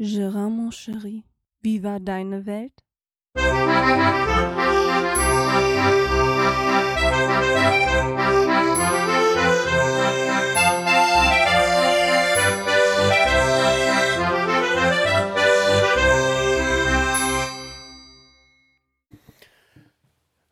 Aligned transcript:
Gérard, 0.00 0.48
mon 0.48 0.70
chéri, 0.70 1.24
wie 1.60 1.82
war 1.82 1.98
deine 1.98 2.46
Welt? 2.46 2.70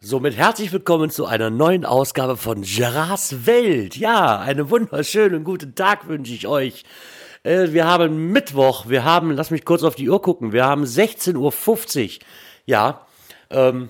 Somit 0.00 0.36
herzlich 0.36 0.72
willkommen 0.72 1.10
zu 1.10 1.26
einer 1.26 1.50
neuen 1.50 1.84
Ausgabe 1.84 2.36
von 2.36 2.62
Gerards 2.62 3.46
Welt. 3.46 3.96
Ja, 3.96 4.40
einen 4.40 4.70
wunderschönen 4.70 5.44
guten 5.44 5.76
Tag 5.76 6.08
wünsche 6.08 6.34
ich 6.34 6.48
euch. 6.48 6.82
Äh, 7.46 7.72
wir 7.72 7.86
haben 7.86 8.32
Mittwoch, 8.32 8.88
wir 8.88 9.04
haben, 9.04 9.30
lass 9.30 9.52
mich 9.52 9.64
kurz 9.64 9.84
auf 9.84 9.94
die 9.94 10.08
Uhr 10.08 10.20
gucken, 10.20 10.52
wir 10.52 10.64
haben 10.66 10.84
16.50 10.84 11.36
Uhr. 12.04 12.26
Ja, 12.66 13.06
ähm, 13.50 13.88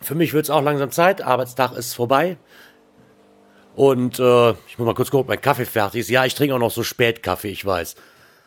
für 0.00 0.14
mich 0.14 0.32
wird 0.32 0.46
es 0.46 0.50
auch 0.50 0.62
langsam 0.62 0.90
Zeit, 0.90 1.20
Arbeitstag 1.20 1.72
ist 1.72 1.92
vorbei. 1.92 2.38
Und 3.76 4.18
äh, 4.18 4.50
ich 4.68 4.78
muss 4.78 4.86
mal 4.86 4.94
kurz 4.94 5.10
gucken, 5.10 5.24
ob 5.24 5.28
mein 5.28 5.40
Kaffee 5.40 5.66
fertig 5.66 6.00
ist. 6.00 6.10
Ja, 6.10 6.24
ich 6.24 6.34
trinke 6.34 6.54
auch 6.54 6.58
noch 6.58 6.70
so 6.70 6.82
spät 6.82 7.22
Kaffee, 7.22 7.50
ich 7.50 7.64
weiß. 7.64 7.94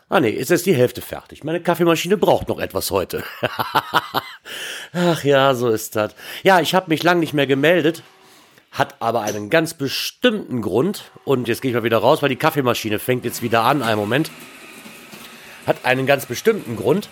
Ah 0.09 0.19
nee, 0.19 0.29
ist 0.29 0.49
jetzt 0.49 0.65
die 0.65 0.75
Hälfte 0.75 1.01
fertig. 1.01 1.43
Meine 1.43 1.61
Kaffeemaschine 1.61 2.17
braucht 2.17 2.47
noch 2.47 2.59
etwas 2.59 2.91
heute. 2.91 3.23
Ach 4.93 5.23
ja, 5.23 5.53
so 5.55 5.69
ist 5.69 5.95
das. 5.95 6.13
Ja, 6.43 6.59
ich 6.59 6.75
habe 6.75 6.89
mich 6.89 7.01
lang 7.03 7.19
nicht 7.19 7.33
mehr 7.33 7.47
gemeldet, 7.47 8.03
hat 8.75 8.97
aber 8.99 9.21
einen 9.21 9.49
ganz 9.49 9.73
bestimmten 9.73 10.61
Grund. 10.61 11.11
Und 11.23 11.47
jetzt 11.47 11.61
gehe 11.61 11.71
ich 11.71 11.75
mal 11.75 11.83
wieder 11.83 11.97
raus, 11.97 12.21
weil 12.21 12.29
die 12.29 12.35
Kaffeemaschine 12.35 12.99
fängt 12.99 13.23
jetzt 13.23 13.41
wieder 13.41 13.63
an. 13.63 13.81
Einen 13.81 13.97
Moment. 13.97 14.29
Hat 15.65 15.85
einen 15.85 16.05
ganz 16.05 16.25
bestimmten 16.25 16.75
Grund. 16.75 17.09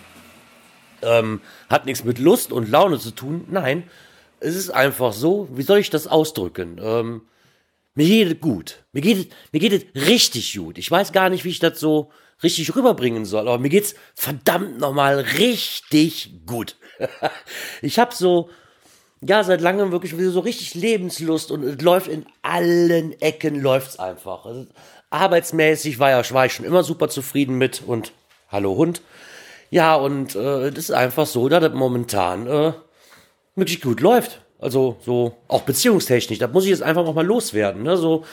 Ähm, 1.02 1.40
hat 1.70 1.86
nichts 1.86 2.04
mit 2.04 2.18
Lust 2.18 2.52
und 2.52 2.68
Laune 2.68 2.98
zu 2.98 3.10
tun. 3.12 3.46
Nein, 3.50 3.84
es 4.40 4.54
ist 4.54 4.70
einfach 4.70 5.14
so. 5.14 5.48
Wie 5.52 5.62
soll 5.62 5.78
ich 5.78 5.88
das 5.88 6.06
ausdrücken? 6.06 6.78
Ähm, 6.82 7.22
mir 7.94 8.06
geht 8.06 8.30
es 8.30 8.40
gut. 8.40 8.84
Mir 8.92 9.00
geht 9.00 9.18
es, 9.18 9.26
mir 9.52 9.60
geht 9.60 9.72
es 9.72 10.06
richtig 10.06 10.54
gut. 10.54 10.76
Ich 10.76 10.90
weiß 10.90 11.12
gar 11.12 11.30
nicht, 11.30 11.44
wie 11.44 11.50
ich 11.50 11.60
das 11.60 11.80
so 11.80 12.10
richtig 12.42 12.76
rüberbringen 12.76 13.24
soll. 13.24 13.48
Aber 13.48 13.58
mir 13.58 13.70
geht's 13.70 13.94
verdammt 14.14 14.78
nochmal 14.78 15.18
richtig 15.38 16.30
gut. 16.44 16.76
ich 17.80 17.98
habe 17.98 18.14
so, 18.14 18.50
ja, 19.26 19.42
seit 19.44 19.60
langem 19.60 19.92
wirklich 19.92 20.14
so 20.16 20.40
richtig 20.40 20.74
Lebenslust 20.74 21.50
und 21.50 21.62
es 21.62 21.80
läuft 21.80 22.08
in 22.08 22.26
allen 22.42 23.18
Ecken, 23.20 23.60
läuft's 23.60 23.98
einfach. 23.98 24.44
Also, 24.44 24.66
arbeitsmäßig 25.10 25.98
war, 25.98 26.10
ja, 26.10 26.30
war 26.34 26.46
ich 26.46 26.52
schon 26.52 26.66
immer 26.66 26.82
super 26.82 27.08
zufrieden 27.08 27.56
mit 27.56 27.82
und 27.86 28.12
hallo 28.50 28.76
Hund. 28.76 29.02
Ja, 29.70 29.94
und 29.94 30.34
äh, 30.34 30.68
ist 30.68 30.92
einfach 30.92 31.26
so, 31.26 31.48
dass 31.48 31.60
das 31.60 31.72
momentan 31.72 32.46
äh, 32.46 32.72
wirklich 33.56 33.80
gut 33.80 34.00
läuft. 34.00 34.40
Also 34.58 34.96
so 35.04 35.36
auch 35.48 35.62
beziehungstechnisch, 35.62 36.38
da 36.38 36.48
muss 36.48 36.64
ich 36.64 36.70
jetzt 36.70 36.82
einfach 36.82 37.04
noch 37.04 37.14
mal 37.14 37.26
loswerden. 37.26 37.82
Ne? 37.82 37.96
So, 37.96 38.24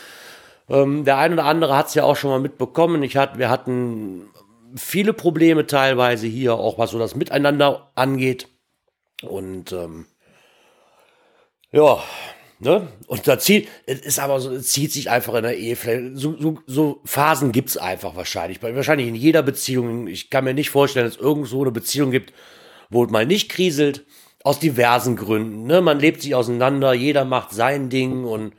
ähm, 0.69 1.03
der 1.03 1.17
eine 1.17 1.33
oder 1.33 1.45
andere 1.45 1.75
hat 1.75 1.87
es 1.87 1.93
ja 1.93 2.03
auch 2.03 2.15
schon 2.15 2.29
mal 2.29 2.39
mitbekommen. 2.39 3.03
Ich 3.03 3.17
hatte, 3.17 3.37
wir 3.37 3.49
hatten 3.49 4.29
viele 4.75 5.13
Probleme 5.13 5.67
teilweise 5.67 6.27
hier, 6.27 6.53
auch 6.53 6.77
was 6.77 6.91
so 6.91 6.99
das 6.99 7.15
Miteinander 7.15 7.91
angeht. 7.95 8.47
Und 9.23 9.71
ähm, 9.71 10.05
ja, 11.71 12.03
ne? 12.59 12.87
Und 13.07 13.27
da 13.27 13.39
zieht, 13.39 13.67
es 13.85 13.99
ist 14.01 14.19
aber 14.19 14.39
so, 14.39 14.51
es 14.51 14.67
zieht 14.67 14.91
sich 14.91 15.09
einfach 15.09 15.33
in 15.35 15.43
der 15.43 15.57
Ehe. 15.57 15.75
So, 16.15 16.35
so, 16.37 16.59
so 16.67 17.01
Phasen 17.05 17.51
gibt's 17.51 17.77
einfach 17.77 18.15
wahrscheinlich. 18.15 18.61
Wahrscheinlich 18.61 19.07
in 19.07 19.15
jeder 19.15 19.43
Beziehung. 19.43 20.07
Ich 20.07 20.29
kann 20.29 20.43
mir 20.43 20.53
nicht 20.53 20.69
vorstellen, 20.69 21.05
dass 21.05 21.15
es 21.15 21.21
irgendwo 21.21 21.61
eine 21.61 21.71
Beziehung 21.71 22.11
gibt, 22.11 22.33
wo 22.89 23.03
es 23.03 23.11
mal 23.11 23.25
nicht 23.25 23.49
kriselt. 23.49 24.05
Aus 24.43 24.57
diversen 24.57 25.15
Gründen. 25.17 25.67
Ne? 25.67 25.81
Man 25.81 25.99
lebt 25.99 26.23
sich 26.23 26.33
auseinander, 26.33 26.93
jeder 26.93 27.25
macht 27.25 27.51
sein 27.51 27.89
Ding 27.89 28.23
und 28.25 28.53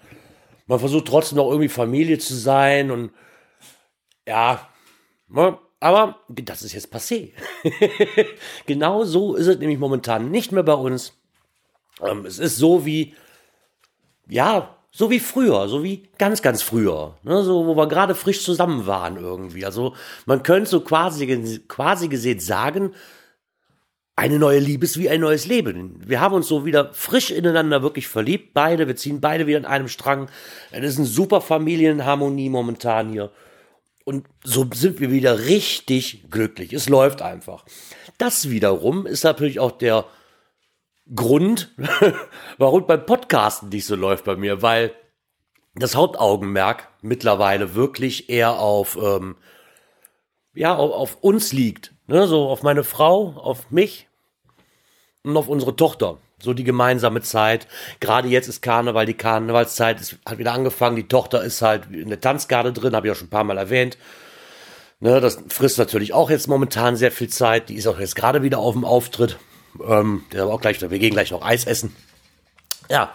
man 0.66 0.78
versucht 0.78 1.06
trotzdem 1.06 1.38
noch 1.38 1.48
irgendwie 1.48 1.68
Familie 1.68 2.18
zu 2.18 2.34
sein 2.34 2.92
und 2.92 3.10
ja, 4.26 4.68
ne? 5.28 5.58
aber 5.80 6.20
das 6.28 6.62
ist 6.62 6.72
jetzt 6.72 6.94
passé. 6.94 7.32
genau 8.66 9.02
so 9.02 9.34
ist 9.34 9.48
es 9.48 9.58
nämlich 9.58 9.78
momentan 9.78 10.30
nicht 10.30 10.52
mehr 10.52 10.62
bei 10.62 10.74
uns. 10.74 11.20
Ähm, 12.00 12.24
es 12.26 12.38
ist 12.38 12.56
so 12.56 12.86
wie, 12.86 13.14
ja, 14.28 14.76
so 14.90 15.10
wie 15.10 15.20
früher, 15.20 15.68
so 15.68 15.82
wie 15.82 16.08
ganz, 16.18 16.42
ganz 16.42 16.62
früher, 16.62 17.16
ne, 17.22 17.42
so 17.42 17.66
wo 17.66 17.76
wir 17.76 17.88
gerade 17.88 18.14
frisch 18.14 18.44
zusammen 18.44 18.86
waren 18.86 19.16
irgendwie. 19.16 19.64
Also 19.64 19.94
man 20.26 20.42
könnte 20.42 20.68
so 20.68 20.80
quasi, 20.80 21.60
quasi 21.66 22.08
gesehen 22.08 22.40
sagen, 22.40 22.94
eine 24.14 24.38
neue 24.38 24.58
Liebe 24.58 24.84
ist 24.84 24.98
wie 24.98 25.08
ein 25.08 25.22
neues 25.22 25.46
Leben. 25.46 25.98
Wir 26.06 26.20
haben 26.20 26.34
uns 26.34 26.46
so 26.46 26.66
wieder 26.66 26.92
frisch 26.92 27.30
ineinander 27.30 27.82
wirklich 27.82 28.08
verliebt, 28.08 28.52
beide. 28.52 28.86
Wir 28.86 28.96
ziehen 28.96 29.22
beide 29.22 29.46
wieder 29.46 29.58
in 29.58 29.64
einem 29.64 29.88
Strang. 29.88 30.28
Es 30.70 30.84
ist 30.84 30.98
eine 30.98 31.06
super 31.06 31.40
Familienharmonie 31.40 32.50
momentan 32.50 33.10
hier. 33.10 33.32
Und 34.04 34.26
so 34.44 34.66
sind 34.74 35.00
wir 35.00 35.10
wieder 35.10 35.46
richtig 35.46 36.24
glücklich. 36.30 36.74
Es 36.74 36.90
läuft 36.90 37.22
einfach. 37.22 37.64
Das 38.18 38.50
wiederum 38.50 39.06
ist 39.06 39.24
natürlich 39.24 39.60
auch 39.60 39.72
der 39.72 40.04
Grund, 41.14 41.74
warum 42.58 42.86
beim 42.86 43.04
Podcasten 43.04 43.68
nicht 43.68 43.86
so 43.86 43.96
läuft 43.96 44.24
bei 44.24 44.36
mir, 44.36 44.62
weil 44.62 44.94
das 45.74 45.94
Hauptaugenmerk 45.94 46.88
mittlerweile 47.00 47.74
wirklich 47.74 48.28
eher 48.28 48.58
auf, 48.58 48.98
ähm, 49.00 49.36
ja, 50.54 50.74
auf, 50.76 50.92
auf 50.92 51.16
uns 51.22 51.52
liegt. 51.52 51.92
Ne, 52.06 52.26
so 52.26 52.48
auf 52.48 52.62
meine 52.62 52.84
Frau, 52.84 53.34
auf 53.36 53.70
mich 53.70 54.08
und 55.22 55.36
auf 55.36 55.48
unsere 55.48 55.76
Tochter. 55.76 56.18
So 56.40 56.54
die 56.54 56.64
gemeinsame 56.64 57.22
Zeit. 57.22 57.68
Gerade 58.00 58.28
jetzt 58.28 58.48
ist 58.48 58.62
Karneval, 58.62 59.06
die 59.06 59.14
Karnevalszeit 59.14 60.00
ist, 60.00 60.18
hat 60.26 60.38
wieder 60.38 60.52
angefangen. 60.52 60.96
Die 60.96 61.06
Tochter 61.06 61.42
ist 61.44 61.62
halt 61.62 61.90
in 61.92 62.08
der 62.08 62.20
Tanzgarde 62.20 62.72
drin, 62.72 62.96
habe 62.96 63.06
ich 63.06 63.12
auch 63.12 63.16
schon 63.16 63.28
ein 63.28 63.30
paar 63.30 63.44
Mal 63.44 63.58
erwähnt. 63.58 63.96
Ne, 64.98 65.20
das 65.20 65.38
frisst 65.48 65.78
natürlich 65.78 66.12
auch 66.12 66.30
jetzt 66.30 66.48
momentan 66.48 66.96
sehr 66.96 67.12
viel 67.12 67.28
Zeit. 67.28 67.68
Die 67.68 67.76
ist 67.76 67.86
auch 67.86 67.98
jetzt 67.98 68.16
gerade 68.16 68.42
wieder 68.42 68.58
auf 68.58 68.74
dem 68.74 68.84
Auftritt. 68.84 69.38
Ähm, 69.86 70.24
der 70.32 70.46
auch 70.46 70.60
gleich, 70.60 70.80
wir 70.80 70.98
gehen 70.98 71.12
gleich 71.12 71.30
noch 71.30 71.42
Eis 71.42 71.64
essen. 71.64 71.94
Ja, 72.90 73.14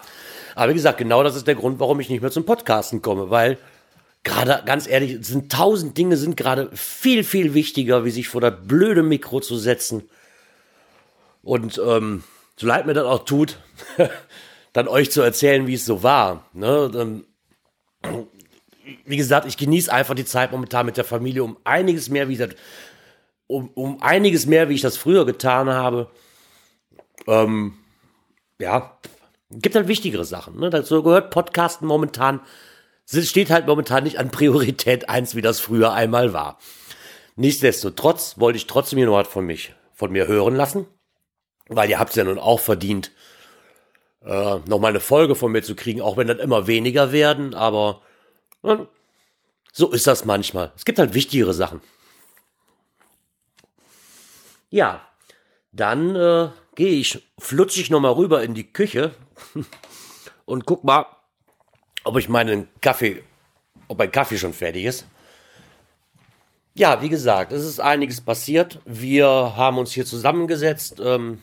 aber 0.54 0.70
wie 0.70 0.76
gesagt, 0.76 0.98
genau 0.98 1.22
das 1.22 1.36
ist 1.36 1.46
der 1.46 1.54
Grund, 1.54 1.78
warum 1.78 2.00
ich 2.00 2.08
nicht 2.08 2.20
mehr 2.20 2.30
zum 2.30 2.44
Podcasten 2.44 3.00
komme, 3.00 3.30
weil 3.30 3.58
gerade 4.24 4.62
ganz 4.64 4.88
ehrlich, 4.88 5.24
sind 5.24 5.52
tausend 5.52 5.96
Dinge 5.96 6.16
sind 6.16 6.36
gerade 6.36 6.70
viel, 6.74 7.24
viel 7.24 7.54
wichtiger, 7.54 8.04
wie 8.04 8.10
sich 8.10 8.28
vor 8.28 8.40
das 8.40 8.54
blöde 8.66 9.02
Mikro 9.02 9.40
zu 9.40 9.56
setzen. 9.56 10.08
Und 11.42 11.80
ähm, 11.84 12.24
so 12.56 12.66
leid 12.66 12.86
mir 12.86 12.94
das 12.94 13.06
auch 13.06 13.24
tut, 13.24 13.58
dann 14.72 14.88
euch 14.88 15.10
zu 15.10 15.22
erzählen, 15.22 15.66
wie 15.66 15.74
es 15.74 15.84
so 15.84 16.02
war. 16.02 16.44
Ne? 16.52 16.90
Dann, 16.92 17.24
wie 19.06 19.16
gesagt, 19.16 19.46
ich 19.46 19.56
genieße 19.56 19.92
einfach 19.92 20.14
die 20.14 20.24
Zeit 20.24 20.52
momentan 20.52 20.86
mit 20.86 20.96
der 20.96 21.04
Familie 21.04 21.44
um 21.44 21.56
einiges 21.64 22.10
mehr, 22.10 22.28
wie 22.28 22.36
das, 22.36 22.50
um, 23.46 23.68
um 23.70 24.02
einiges 24.02 24.46
mehr, 24.46 24.68
wie 24.68 24.74
ich 24.74 24.82
das 24.82 24.96
früher 24.96 25.24
getan 25.24 25.68
habe. 25.70 26.10
Ähm, 27.26 27.74
ja, 28.58 28.98
gibt 29.50 29.74
halt 29.74 29.88
wichtigere 29.88 30.24
Sachen. 30.24 30.58
Ne? 30.58 30.70
Dazu 30.70 31.02
gehört 31.02 31.30
Podcasten 31.30 31.86
momentan 31.86 32.40
steht 33.10 33.50
halt 33.50 33.66
momentan 33.66 34.04
nicht 34.04 34.18
an 34.18 34.30
Priorität 34.30 35.08
1, 35.08 35.34
wie 35.34 35.40
das 35.40 35.60
früher 35.60 35.92
einmal 35.92 36.32
war. 36.32 36.58
Nichtsdestotrotz 37.36 38.38
wollte 38.38 38.58
ich 38.58 38.66
trotzdem 38.66 38.98
hier 38.98 39.06
noch 39.06 39.14
was 39.14 39.28
von 39.28 39.46
mich, 39.46 39.74
von 39.94 40.12
mir 40.12 40.26
hören 40.26 40.56
lassen, 40.56 40.86
weil 41.68 41.88
ihr 41.88 41.98
habt 41.98 42.10
es 42.10 42.16
ja 42.16 42.24
nun 42.24 42.38
auch 42.38 42.60
verdient, 42.60 43.12
äh, 44.22 44.58
noch 44.66 44.80
mal 44.80 44.88
eine 44.88 45.00
Folge 45.00 45.34
von 45.34 45.52
mir 45.52 45.62
zu 45.62 45.74
kriegen, 45.74 46.00
auch 46.00 46.16
wenn 46.16 46.26
das 46.26 46.38
immer 46.38 46.66
weniger 46.66 47.12
werden, 47.12 47.54
aber 47.54 48.02
äh, 48.64 48.76
so 49.72 49.90
ist 49.92 50.06
das 50.06 50.24
manchmal. 50.24 50.72
Es 50.76 50.84
gibt 50.84 50.98
halt 50.98 51.14
wichtigere 51.14 51.54
Sachen. 51.54 51.80
Ja, 54.70 55.06
dann 55.72 56.14
äh, 56.16 56.48
gehe 56.78 57.00
ich 57.00 57.20
flutschig 57.40 57.90
noch 57.90 57.98
mal 57.98 58.12
rüber 58.12 58.44
in 58.44 58.54
die 58.54 58.72
Küche 58.72 59.10
und 60.44 60.64
guck 60.64 60.84
mal, 60.84 61.06
ob 62.04 62.16
ich 62.16 62.28
meinen 62.28 62.68
Kaffee, 62.80 63.24
ob 63.88 63.98
mein 63.98 64.12
Kaffee 64.12 64.38
schon 64.38 64.52
fertig 64.52 64.84
ist. 64.84 65.04
Ja, 66.74 67.02
wie 67.02 67.08
gesagt, 67.08 67.50
es 67.50 67.64
ist 67.64 67.80
einiges 67.80 68.20
passiert. 68.20 68.78
Wir 68.84 69.26
haben 69.26 69.76
uns 69.76 69.90
hier 69.90 70.06
zusammengesetzt. 70.06 71.02
Ähm, 71.04 71.40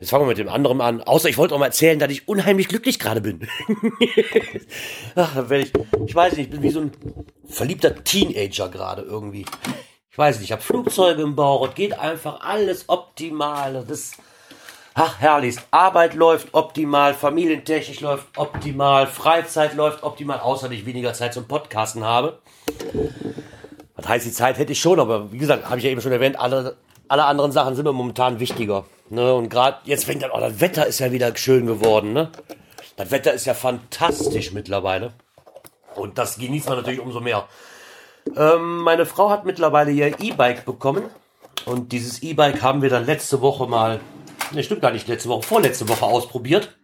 jetzt 0.00 0.08
fangen 0.08 0.24
wir 0.24 0.28
mit 0.28 0.38
dem 0.38 0.48
anderen 0.48 0.80
an. 0.80 1.02
Außer 1.02 1.28
ich 1.28 1.36
wollte 1.36 1.54
auch 1.54 1.58
mal 1.58 1.66
erzählen, 1.66 1.98
dass 1.98 2.10
ich 2.10 2.26
unheimlich 2.26 2.68
glücklich 2.68 2.98
gerade 2.98 3.20
bin. 3.20 3.46
Ach, 5.16 5.50
ich, 5.50 5.70
ich 6.06 6.14
weiß 6.14 6.38
nicht, 6.38 6.46
ich 6.46 6.50
bin 6.50 6.62
wie 6.62 6.70
so 6.70 6.80
ein 6.80 6.92
verliebter 7.46 8.02
Teenager 8.02 8.70
gerade 8.70 9.02
irgendwie. 9.02 9.44
Ich 10.14 10.18
weiß 10.18 10.36
nicht, 10.36 10.44
ich 10.44 10.52
habe 10.52 10.62
Flugzeuge 10.62 11.22
im 11.22 11.34
Bauch, 11.34 11.66
es 11.66 11.74
geht 11.74 11.98
einfach 11.98 12.38
alles 12.42 12.88
optimal. 12.88 13.84
Das 13.88 14.12
Ach, 14.94 15.18
herrlich. 15.18 15.56
Arbeit 15.72 16.14
läuft 16.14 16.54
optimal, 16.54 17.14
familientechnisch 17.14 17.98
läuft 17.98 18.26
optimal, 18.36 19.08
Freizeit 19.08 19.74
läuft 19.74 20.04
optimal, 20.04 20.38
außer 20.38 20.68
dass 20.68 20.76
ich 20.76 20.86
weniger 20.86 21.14
Zeit 21.14 21.34
zum 21.34 21.48
Podcasten 21.48 22.04
habe. 22.04 22.38
Das 23.96 24.06
heißt, 24.06 24.24
die 24.24 24.30
Zeit 24.30 24.56
hätte 24.56 24.70
ich 24.70 24.80
schon, 24.80 25.00
aber 25.00 25.32
wie 25.32 25.38
gesagt, 25.38 25.64
habe 25.64 25.78
ich 25.78 25.84
ja 25.84 25.90
eben 25.90 26.00
schon 26.00 26.12
erwähnt, 26.12 26.38
alle, 26.38 26.76
alle 27.08 27.24
anderen 27.24 27.50
Sachen 27.50 27.74
sind 27.74 27.84
mir 27.84 27.92
momentan 27.92 28.38
wichtiger. 28.38 28.84
Ne? 29.10 29.34
Und 29.34 29.48
gerade 29.48 29.78
jetzt 29.82 30.04
fängt 30.04 30.22
dann, 30.22 30.30
oh, 30.30 30.38
das 30.38 30.60
Wetter 30.60 30.86
ist 30.86 31.00
ja 31.00 31.10
wieder 31.10 31.36
schön 31.36 31.66
geworden. 31.66 32.12
Ne? 32.12 32.30
Das 32.94 33.10
Wetter 33.10 33.32
ist 33.32 33.46
ja 33.46 33.54
fantastisch 33.54 34.52
mittlerweile. 34.52 35.12
Und 35.96 36.18
das 36.18 36.38
genießt 36.38 36.68
man 36.68 36.78
natürlich 36.78 37.00
umso 37.00 37.20
mehr. 37.20 37.48
Ähm, 38.36 38.78
meine 38.78 39.06
Frau 39.06 39.30
hat 39.30 39.44
mittlerweile 39.44 39.90
ihr 39.90 40.20
E-Bike 40.20 40.64
bekommen. 40.64 41.04
Und 41.66 41.92
dieses 41.92 42.22
E-Bike 42.22 42.62
haben 42.62 42.82
wir 42.82 42.90
dann 42.90 43.06
letzte 43.06 43.40
Woche 43.40 43.66
mal, 43.66 44.00
ne, 44.52 44.62
stimmt 44.62 44.82
gar 44.82 44.90
nicht 44.90 45.08
letzte 45.08 45.28
Woche, 45.28 45.42
vorletzte 45.42 45.88
Woche 45.88 46.04
ausprobiert. 46.04 46.76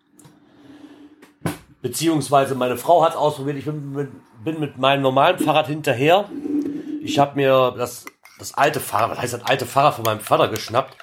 Beziehungsweise 1.83 2.55
meine 2.55 2.77
Frau 2.77 3.03
hat 3.03 3.13
es 3.13 3.17
ausprobiert. 3.17 3.57
Ich 3.57 3.65
bin 3.65 3.93
mit, 3.93 4.11
bin 4.45 4.61
mit 4.61 4.79
meinem 4.79 5.03
normalen 5.03 5.39
Fahrrad 5.39 5.67
hinterher. 5.67 6.29
Ich 7.03 7.19
habe 7.19 7.37
mir 7.37 7.75
das, 7.77 8.05
das 8.39 8.55
alte 8.55 8.81
Fahrrad, 8.81 9.13
was 9.13 9.19
heißt 9.19 9.35
das 9.35 9.45
alte 9.45 9.67
Fahrrad 9.67 9.95
von 9.95 10.05
meinem 10.05 10.21
Vater 10.21 10.49
geschnappt. 10.49 10.97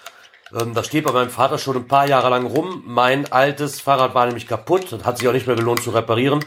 Ähm, 0.55 0.73
das 0.73 0.87
steht 0.87 1.03
bei 1.03 1.11
meinem 1.11 1.29
Vater 1.29 1.57
schon 1.57 1.77
ein 1.77 1.87
paar 1.87 2.07
Jahre 2.07 2.29
lang 2.29 2.45
rum. 2.45 2.83
Mein 2.85 3.31
altes 3.31 3.81
Fahrrad 3.81 4.13
war 4.13 4.25
nämlich 4.25 4.47
kaputt 4.47 4.93
und 4.93 5.05
hat 5.05 5.17
sich 5.17 5.27
auch 5.27 5.33
nicht 5.33 5.47
mehr 5.47 5.55
gelohnt 5.55 5.81
zu 5.81 5.91
reparieren. 5.91 6.43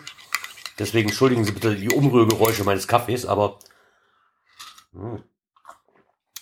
Deswegen 0.78 1.08
entschuldigen 1.08 1.44
Sie 1.44 1.52
bitte 1.52 1.74
die 1.74 1.90
Umrührgeräusche 1.90 2.64
meines 2.64 2.88
Kaffees, 2.88 3.26
aber. 3.26 3.58
Hm. 4.92 5.22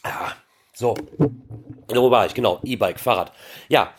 Ja, 0.04 0.32
so. 0.74 0.94
Wo 1.88 2.10
war 2.10 2.26
ich? 2.26 2.34
Genau, 2.34 2.60
E-Bike, 2.62 3.00
Fahrrad. 3.00 3.32
Ja, 3.68 3.92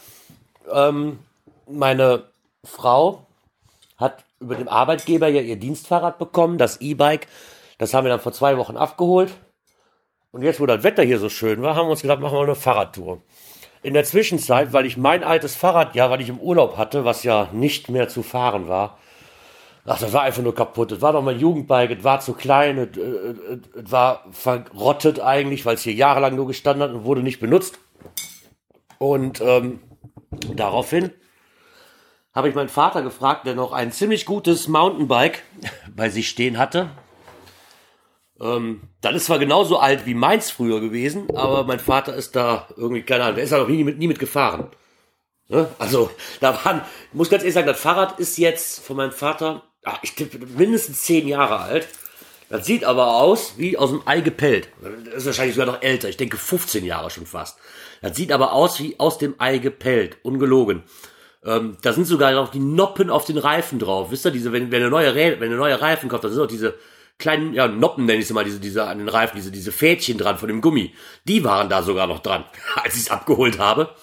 ähm, 0.72 1.19
meine 1.68 2.24
Frau 2.63 3.25
hat 3.98 4.24
über 4.40 4.56
den 4.56 4.68
Arbeitgeber 4.68 5.28
ja 5.28 5.42
ihr 5.42 5.57
Dienstfahrrad 5.57 6.18
bekommen, 6.18 6.57
das 6.57 6.81
E-Bike. 6.81 7.28
Das 7.78 7.94
haben 7.94 8.06
wir 8.06 8.10
dann 8.10 8.19
vor 8.19 8.34
zwei 8.34 8.57
Wochen 8.57 8.78
abgeholt. 8.78 9.34
Und 10.31 10.44
jetzt, 10.44 10.60
wo 10.60 10.66
das 10.66 10.84
Wetter 10.84 11.04
hier 11.04 11.19
so 11.19 11.30
schön 11.30 11.62
war, 11.62 11.75
haben 11.75 11.88
wir 11.88 11.92
uns 11.92 12.01
gedacht, 12.01 12.19
machen 12.19 12.38
wir 12.38 12.44
eine 12.44 12.56
Fahrradtour. 12.56 13.22
In 13.81 13.94
der 13.94 14.04
Zwischenzeit, 14.04 14.74
weil 14.74 14.86
ich 14.86 14.98
mein 14.98 15.24
altes 15.24 15.56
Fahrrad, 15.56 15.96
ja, 15.96 16.10
weil 16.10 16.22
ich 16.22 16.30
im 16.30 16.40
Urlaub 16.40 16.78
hatte, 16.78 17.06
was 17.06 17.24
ja 17.24 17.50
nicht 17.51 17.90
mehr 17.90 18.10
zu 18.10 18.24
fahren 18.24 18.68
war, 18.68 19.00
ach, 19.89 20.00
das 20.00 20.13
war 20.13 20.21
einfach 20.21 20.44
nur 20.44 20.53
kaputt. 20.53 20.91
Das 20.91 21.01
war 21.01 21.13
doch 21.13 21.24
mein 21.24 21.39
Jugendbike, 21.39 21.97
es 21.97 22.03
war 22.03 22.19
zu 22.19 22.33
klein, 22.33 22.77
es, 22.77 22.97
es, 22.97 23.83
es 23.86 23.91
war 23.91 24.25
verrottet 24.31 25.19
eigentlich, 25.19 25.65
weil 25.65 25.75
es 25.75 25.81
hier 25.81 25.94
jahrelang 25.94 26.36
nur 26.36 26.47
gestanden 26.47 26.83
hat 26.83 26.95
und 26.95 27.06
wurde 27.06 27.24
nicht 27.24 27.39
benutzt. 27.39 27.80
Und 29.00 29.41
ähm, 29.41 29.80
daraufhin 30.56 31.12
habe 32.36 32.50
ich 32.50 32.56
meinen 32.56 32.69
Vater 32.69 33.01
gefragt, 33.01 33.47
der 33.47 33.56
noch 33.56 33.71
ein 33.71 33.91
ziemlich 33.91 34.25
gutes 34.25 34.68
Mountainbike 34.68 35.41
bei 35.95 36.09
sich 36.09 36.30
stehen 36.30 36.59
hatte. 36.59 36.91
Ähm, 38.39 38.81
das 39.01 39.15
ist 39.15 39.25
zwar 39.25 39.39
genauso 39.39 39.80
alt 39.80 40.06
wie 40.06 40.13
meins 40.13 40.51
früher 40.51 40.81
gewesen, 40.81 41.36
aber 41.36 41.63
mein 41.63 41.80
Vater 41.80 42.13
ist 42.13 42.36
da 42.36 42.68
irgendwie, 42.77 43.01
keine 43.01 43.24
Ahnung, 43.24 43.36
der 43.36 43.44
ist 43.44 43.53
da 43.53 43.57
noch 43.57 43.68
nie 43.68 43.83
mit, 43.83 43.97
nie 43.97 44.07
mit 44.07 44.19
gefahren. 44.19 44.69
Ne? 45.47 45.68
Also, 45.80 46.12
da 46.41 46.63
waren, 46.63 46.81
muss 47.12 47.31
ganz 47.31 47.41
ehrlich 47.41 47.56
sagen, 47.56 47.65
das 47.65 47.80
Fahrrad 47.80 48.19
ist 48.19 48.38
jetzt 48.38 48.86
von 48.86 48.95
meinem 48.95 49.12
Vater, 49.12 49.63
ach, 49.84 50.00
ich 50.02 50.16
tippe, 50.16 50.46
mindestens 50.46 51.02
zehn 51.02 51.28
Jahre 51.28 51.60
alt. 51.60 51.88
Das 52.50 52.66
sieht 52.66 52.84
aber 52.84 53.16
aus 53.16 53.54
wie 53.58 53.78
aus 53.78 53.92
dem 53.92 54.02
Ei 54.06 54.22
gepellt. 54.22 54.70
Das 55.06 55.16
ist 55.16 55.26
wahrscheinlich 55.28 55.56
sogar 55.56 55.74
noch 55.74 55.84
älter. 55.84 56.10
Ich 56.10 56.18
denke 56.18 56.38
15 56.38 56.84
Jahre 56.84 57.12
schon 57.12 57.28
fast. 57.28 57.60
Das 58.02 58.16
sieht 58.18 58.31
aber 58.31 58.54
aus 58.54 58.80
wie 58.80 59.00
aus 59.00 59.20
dem 59.20 59.36
Ei 59.38 59.60
gepellt. 59.60 60.18
Ungelogen. 60.24 60.84
Ähm, 61.46 61.78
da 61.84 61.94
sind 61.94 62.06
sogar 62.06 62.31
noch 62.31 62.50
die 62.50 62.60
Noppen 62.60 63.10
auf 63.10 63.26
den 63.26 63.38
Reifen 63.38 63.78
drauf. 63.78 64.10
Wisst 64.10 64.26
ihr, 64.26 64.31
diese, 64.31 64.52
wenn, 64.52 64.72
wenn 64.72 64.81
eine 64.81 64.90
neue, 64.90 65.14
wenn 65.16 65.44
eine 65.44 65.58
neue 65.58 65.80
Reifen 65.80 66.10
kommt, 66.10 66.24
da 66.24 66.30
sind 66.30 66.42
auch 66.42 66.48
diese, 66.48 66.75
kleinen, 67.20 67.54
ja, 67.54 67.68
Noppen 67.68 68.06
nenne 68.06 68.20
ich 68.20 68.25
es 68.25 68.34
mal, 68.34 68.46
diese, 68.46 68.60
diese 68.60 68.86
an 68.86 68.98
den 68.98 69.10
Reifen, 69.10 69.36
diese, 69.36 69.52
diese 69.52 69.72
Fädchen 69.72 70.18
dran 70.18 70.38
von 70.38 70.48
dem 70.48 70.62
Gummi. 70.62 70.96
Die 71.25 71.44
waren 71.44 71.70
da 71.70 71.84
sogar 71.84 72.08
noch 72.08 72.20
dran, 72.20 72.46
als 72.75 72.96
ich 72.96 73.02
es 73.02 73.12
abgeholt 73.12 73.60
habe. 73.60 73.94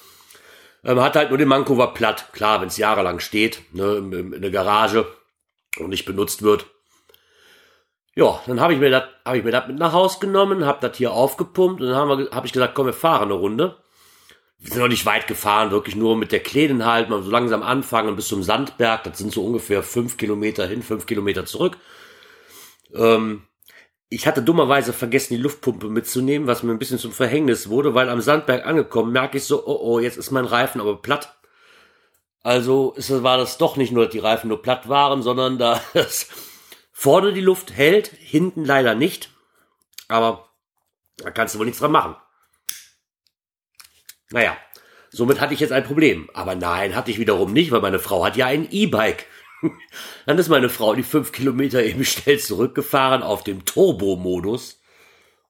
Ähm, 0.84 1.00
hat 1.00 1.16
halt 1.16 1.30
nur 1.30 1.38
den 1.38 1.48
Manko 1.48 1.76
war 1.78 1.94
platt. 1.94 2.28
Klar, 2.32 2.60
wenn 2.60 2.68
es 2.68 2.76
jahrelang 2.76 3.18
steht, 3.18 3.62
ne, 3.72 3.96
in, 3.96 4.32
in 4.34 4.42
der 4.42 4.50
Garage 4.50 5.06
und 5.78 5.90
nicht 5.90 6.04
benutzt 6.04 6.42
wird. 6.42 6.66
Ja, 8.14 8.40
dann 8.46 8.60
habe 8.60 8.72
ich 8.72 8.80
mir 8.80 8.90
das, 8.90 9.04
habe 9.24 9.38
ich 9.38 9.44
mir 9.44 9.50
das 9.50 9.68
mit 9.68 9.78
nach 9.78 9.92
Haus 9.92 10.20
genommen, 10.20 10.64
habe 10.64 10.86
das 10.86 10.96
hier 10.96 11.12
aufgepumpt 11.12 11.82
und 11.82 11.88
dann 11.88 11.96
habe 11.96 12.30
hab 12.32 12.46
ich 12.46 12.52
gesagt, 12.52 12.74
komm, 12.74 12.86
wir 12.86 12.94
fahren 12.94 13.24
eine 13.24 13.34
Runde. 13.34 13.76
Wir 14.58 14.72
sind 14.72 14.80
noch 14.80 14.88
nicht 14.88 15.04
weit 15.04 15.26
gefahren, 15.26 15.70
wirklich 15.70 15.96
nur 15.96 16.16
mit 16.16 16.32
der 16.32 16.40
Kleinen 16.40 16.86
halt, 16.86 17.10
mal 17.10 17.22
so 17.22 17.30
langsam 17.30 17.62
anfangen 17.62 18.16
bis 18.16 18.28
zum 18.28 18.42
Sandberg. 18.42 19.04
Das 19.04 19.18
sind 19.18 19.32
so 19.32 19.44
ungefähr 19.44 19.82
fünf 19.82 20.16
Kilometer 20.16 20.66
hin, 20.66 20.82
fünf 20.82 21.04
Kilometer 21.04 21.44
zurück. 21.44 21.76
Ähm, 22.94 23.42
ich 24.08 24.26
hatte 24.26 24.40
dummerweise 24.40 24.94
vergessen, 24.94 25.34
die 25.34 25.42
Luftpumpe 25.42 25.88
mitzunehmen, 25.88 26.46
was 26.46 26.62
mir 26.62 26.72
ein 26.72 26.78
bisschen 26.78 26.98
zum 26.98 27.12
Verhängnis 27.12 27.68
wurde, 27.68 27.94
weil 27.94 28.08
am 28.08 28.20
Sandberg 28.22 28.64
angekommen 28.64 29.12
merke 29.12 29.36
ich 29.36 29.44
so, 29.44 29.66
oh 29.66 29.78
oh, 29.82 29.98
jetzt 29.98 30.16
ist 30.16 30.30
mein 30.30 30.44
Reifen 30.46 30.80
aber 30.80 31.02
platt. 31.02 31.35
Also 32.46 32.92
ist, 32.92 33.10
war 33.24 33.38
das 33.38 33.58
doch 33.58 33.76
nicht 33.76 33.90
nur, 33.90 34.04
dass 34.04 34.12
die 34.12 34.20
Reifen 34.20 34.46
nur 34.46 34.62
platt 34.62 34.88
waren, 34.88 35.20
sondern 35.20 35.58
da 35.58 35.80
vorne 36.92 37.32
die 37.32 37.40
Luft 37.40 37.72
hält, 37.72 38.06
hinten 38.06 38.64
leider 38.64 38.94
nicht. 38.94 39.30
Aber 40.06 40.48
da 41.16 41.32
kannst 41.32 41.56
du 41.56 41.58
wohl 41.58 41.66
nichts 41.66 41.80
dran 41.80 41.90
machen. 41.90 42.14
Naja, 44.30 44.56
somit 45.10 45.40
hatte 45.40 45.54
ich 45.54 45.60
jetzt 45.60 45.72
ein 45.72 45.82
Problem. 45.82 46.30
Aber 46.34 46.54
nein, 46.54 46.94
hatte 46.94 47.10
ich 47.10 47.18
wiederum 47.18 47.52
nicht, 47.52 47.72
weil 47.72 47.80
meine 47.80 47.98
Frau 47.98 48.24
hat 48.24 48.36
ja 48.36 48.46
ein 48.46 48.70
E-Bike. 48.70 49.26
Dann 50.26 50.38
ist 50.38 50.48
meine 50.48 50.68
Frau 50.68 50.94
die 50.94 51.02
fünf 51.02 51.32
Kilometer 51.32 51.82
eben 51.82 52.04
schnell 52.04 52.38
zurückgefahren 52.38 53.24
auf 53.24 53.42
dem 53.42 53.64
Turbo-Modus 53.64 54.80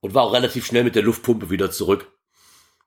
und 0.01 0.15
war 0.15 0.23
auch 0.23 0.33
relativ 0.33 0.65
schnell 0.65 0.85
mit 0.85 0.95
der 0.95 1.03
Luftpumpe 1.03 1.51
wieder 1.51 1.71
zurück. 1.71 2.11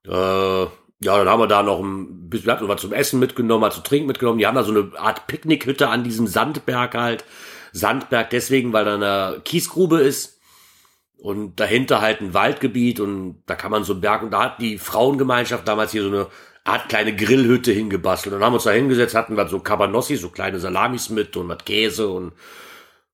Äh, 0.07 0.65
ja, 1.01 1.17
dann 1.17 1.29
haben 1.29 1.39
wir 1.39 1.47
da 1.47 1.63
noch 1.63 1.79
ein 1.79 2.29
bisschen, 2.29 2.67
was 2.67 2.81
zum 2.81 2.93
Essen 2.93 3.19
mitgenommen, 3.19 3.63
was 3.63 3.75
zu 3.75 3.81
trinken 3.81 4.07
mitgenommen. 4.07 4.39
Die 4.39 4.45
haben 4.45 4.55
da 4.55 4.63
so 4.63 4.71
eine 4.71 4.91
Art 4.97 5.27
Picknickhütte 5.27 5.87
an 5.87 6.03
diesem 6.03 6.27
Sandberg 6.27 6.93
halt. 6.95 7.23
Sandberg 7.71 8.29
deswegen, 8.31 8.73
weil 8.73 8.85
da 8.85 8.95
eine 8.95 9.41
Kiesgrube 9.45 10.01
ist 10.01 10.39
und 11.17 11.59
dahinter 11.59 12.01
halt 12.01 12.21
ein 12.21 12.33
Waldgebiet 12.33 12.99
und 12.99 13.43
da 13.45 13.55
kann 13.55 13.71
man 13.71 13.83
so 13.83 13.93
einen 13.93 14.01
Berg 14.01 14.23
und 14.23 14.31
da 14.31 14.43
hat 14.43 14.61
die 14.61 14.77
Frauengemeinschaft 14.77 15.67
damals 15.67 15.91
hier 15.91 16.03
so 16.03 16.09
eine 16.09 16.27
Art 16.65 16.89
kleine 16.89 17.15
Grillhütte 17.15 17.71
hingebastelt. 17.71 18.35
Dann 18.35 18.43
haben 18.43 18.53
uns 18.53 18.63
da 18.63 18.71
hingesetzt, 18.71 19.15
hatten 19.15 19.37
wir 19.37 19.47
so 19.47 19.59
Cabanossi, 19.59 20.17
so 20.17 20.29
kleine 20.29 20.59
Salamis 20.59 21.09
mit 21.09 21.37
und 21.37 21.47
was 21.47 21.63
Käse 21.65 22.09
und 22.09 22.33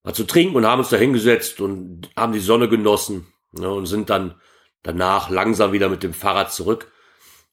was 0.03 0.15
zu 0.15 0.25
trinken 0.25 0.55
und 0.55 0.65
haben 0.65 0.79
uns 0.79 0.89
da 0.89 0.97
hingesetzt 0.97 1.61
und 1.61 2.09
haben 2.15 2.33
die 2.33 2.39
Sonne 2.39 2.67
genossen 2.67 3.27
ne, 3.51 3.71
und 3.71 3.85
sind 3.85 4.09
dann 4.09 4.35
danach 4.81 5.29
langsam 5.29 5.71
wieder 5.71 5.89
mit 5.89 6.03
dem 6.03 6.13
Fahrrad 6.13 6.51
zurück. 6.51 6.91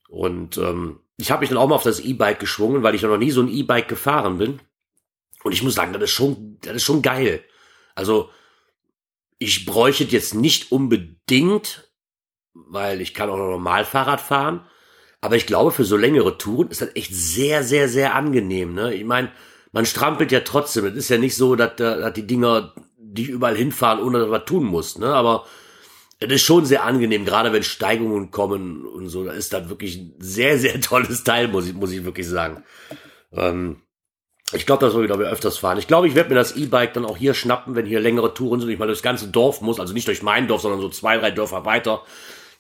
Und 0.09 0.59
ähm, 0.59 1.01
ich 1.17 1.31
habe 1.31 1.41
mich 1.41 1.51
dann 1.51 1.59
auch 1.59 1.69
mal 1.69 1.77
auf 1.77 1.83
das 1.83 2.01
E-Bike 2.01 2.41
geschwungen, 2.41 2.83
weil 2.83 2.95
ich 2.95 3.03
noch 3.03 3.17
nie 3.17 3.31
so 3.31 3.41
ein 3.43 3.49
E-Bike 3.49 3.89
gefahren 3.89 4.39
bin. 4.39 4.61
Und 5.43 5.53
ich 5.53 5.63
muss 5.63 5.75
sagen, 5.75 5.93
das 5.93 6.03
ist 6.03 6.11
schon, 6.11 6.59
das 6.61 6.77
ist 6.77 6.85
schon 6.85 7.03
geil. 7.03 7.45
Also 7.95 8.31
ich 9.39 9.67
bräuchte 9.67 10.05
jetzt 10.05 10.35
nicht 10.35 10.73
unbedingt, 10.73 11.91
weil 12.55 13.01
ich 13.01 13.15
kann 13.15 13.31
auch 13.31 13.37
noch 13.37 13.51
normal 13.51 13.85
Fahrrad 13.85 14.21
fahren. 14.21 14.67
Aber 15.21 15.37
ich 15.37 15.47
glaube, 15.47 15.71
für 15.71 15.85
so 15.85 15.97
längere 15.97 16.39
Touren 16.39 16.69
ist 16.69 16.83
das 16.83 16.95
echt 16.95 17.15
sehr, 17.15 17.63
sehr, 17.63 17.89
sehr 17.89 18.15
angenehm. 18.15 18.75
Ne? 18.75 18.95
Ich 18.95 19.05
meine, 19.05 19.33
man 19.73 19.87
strampelt 19.87 20.33
ja 20.33 20.41
trotzdem. 20.41 20.85
Es 20.87 20.95
ist 20.95 21.09
ja 21.09 21.19
nicht 21.19 21.37
so, 21.37 21.57
dass, 21.57 21.77
dass 21.77 22.13
die 22.13 22.27
Dinger 22.27 22.75
dich 22.99 23.29
überall 23.29 23.57
hinfahren, 23.57 24.01
ohne 24.01 24.19
dass 24.19 24.27
du 24.27 24.33
was 24.33 24.45
tun 24.45 24.65
musst. 24.65 24.99
Ne? 24.99 25.13
Aber 25.13 25.47
es 26.23 26.33
ist 26.33 26.43
schon 26.43 26.65
sehr 26.65 26.85
angenehm, 26.85 27.25
gerade 27.25 27.53
wenn 27.53 27.63
Steigungen 27.63 28.31
kommen 28.31 28.85
und 28.85 29.09
so. 29.09 29.25
Da 29.25 29.33
ist 29.33 29.53
das 29.53 29.69
wirklich 29.69 29.97
ein 29.97 30.15
sehr, 30.19 30.59
sehr 30.59 30.81
tolles 30.81 31.25
Teil, 31.25 31.49
muss 31.49 31.67
ich, 31.67 31.75
muss 31.75 31.93
ich 31.93 32.05
wirklich 32.05 32.29
sagen. 32.29 32.65
Ähm, 33.33 33.83
ich 34.53 34.67
glaube, 34.67 34.85
das 34.85 34.93
soll 34.93 35.05
ich 35.05 35.09
glaube 35.09 35.29
öfters 35.29 35.59
fahren. 35.59 35.79
Ich 35.79 35.87
glaube, 35.87 36.09
ich 36.09 36.15
werde 36.15 36.31
mir 36.31 36.35
das 36.35 36.57
E-Bike 36.57 36.93
dann 36.93 37.07
auch 37.07 37.17
hier 37.17 37.35
schnappen, 37.35 37.75
wenn 37.75 37.87
hier 37.87 38.01
längere 38.01 38.35
Touren 38.35 38.61
sind. 38.61 38.69
Ich 38.69 38.79
mal 38.79 38.87
durchs 38.87 39.03
ganze 39.03 39.29
Dorf 39.29 39.63
muss, 39.63 39.81
also 39.81 39.95
nicht 39.95 40.09
durch 40.09 40.23
mein 40.23 40.47
Dorf, 40.47 40.61
sondern 40.61 40.81
so 40.81 40.91
zwei, 40.91 41.17
drei 41.17 41.31
Dörfer 41.31 41.65
weiter. 41.65 42.03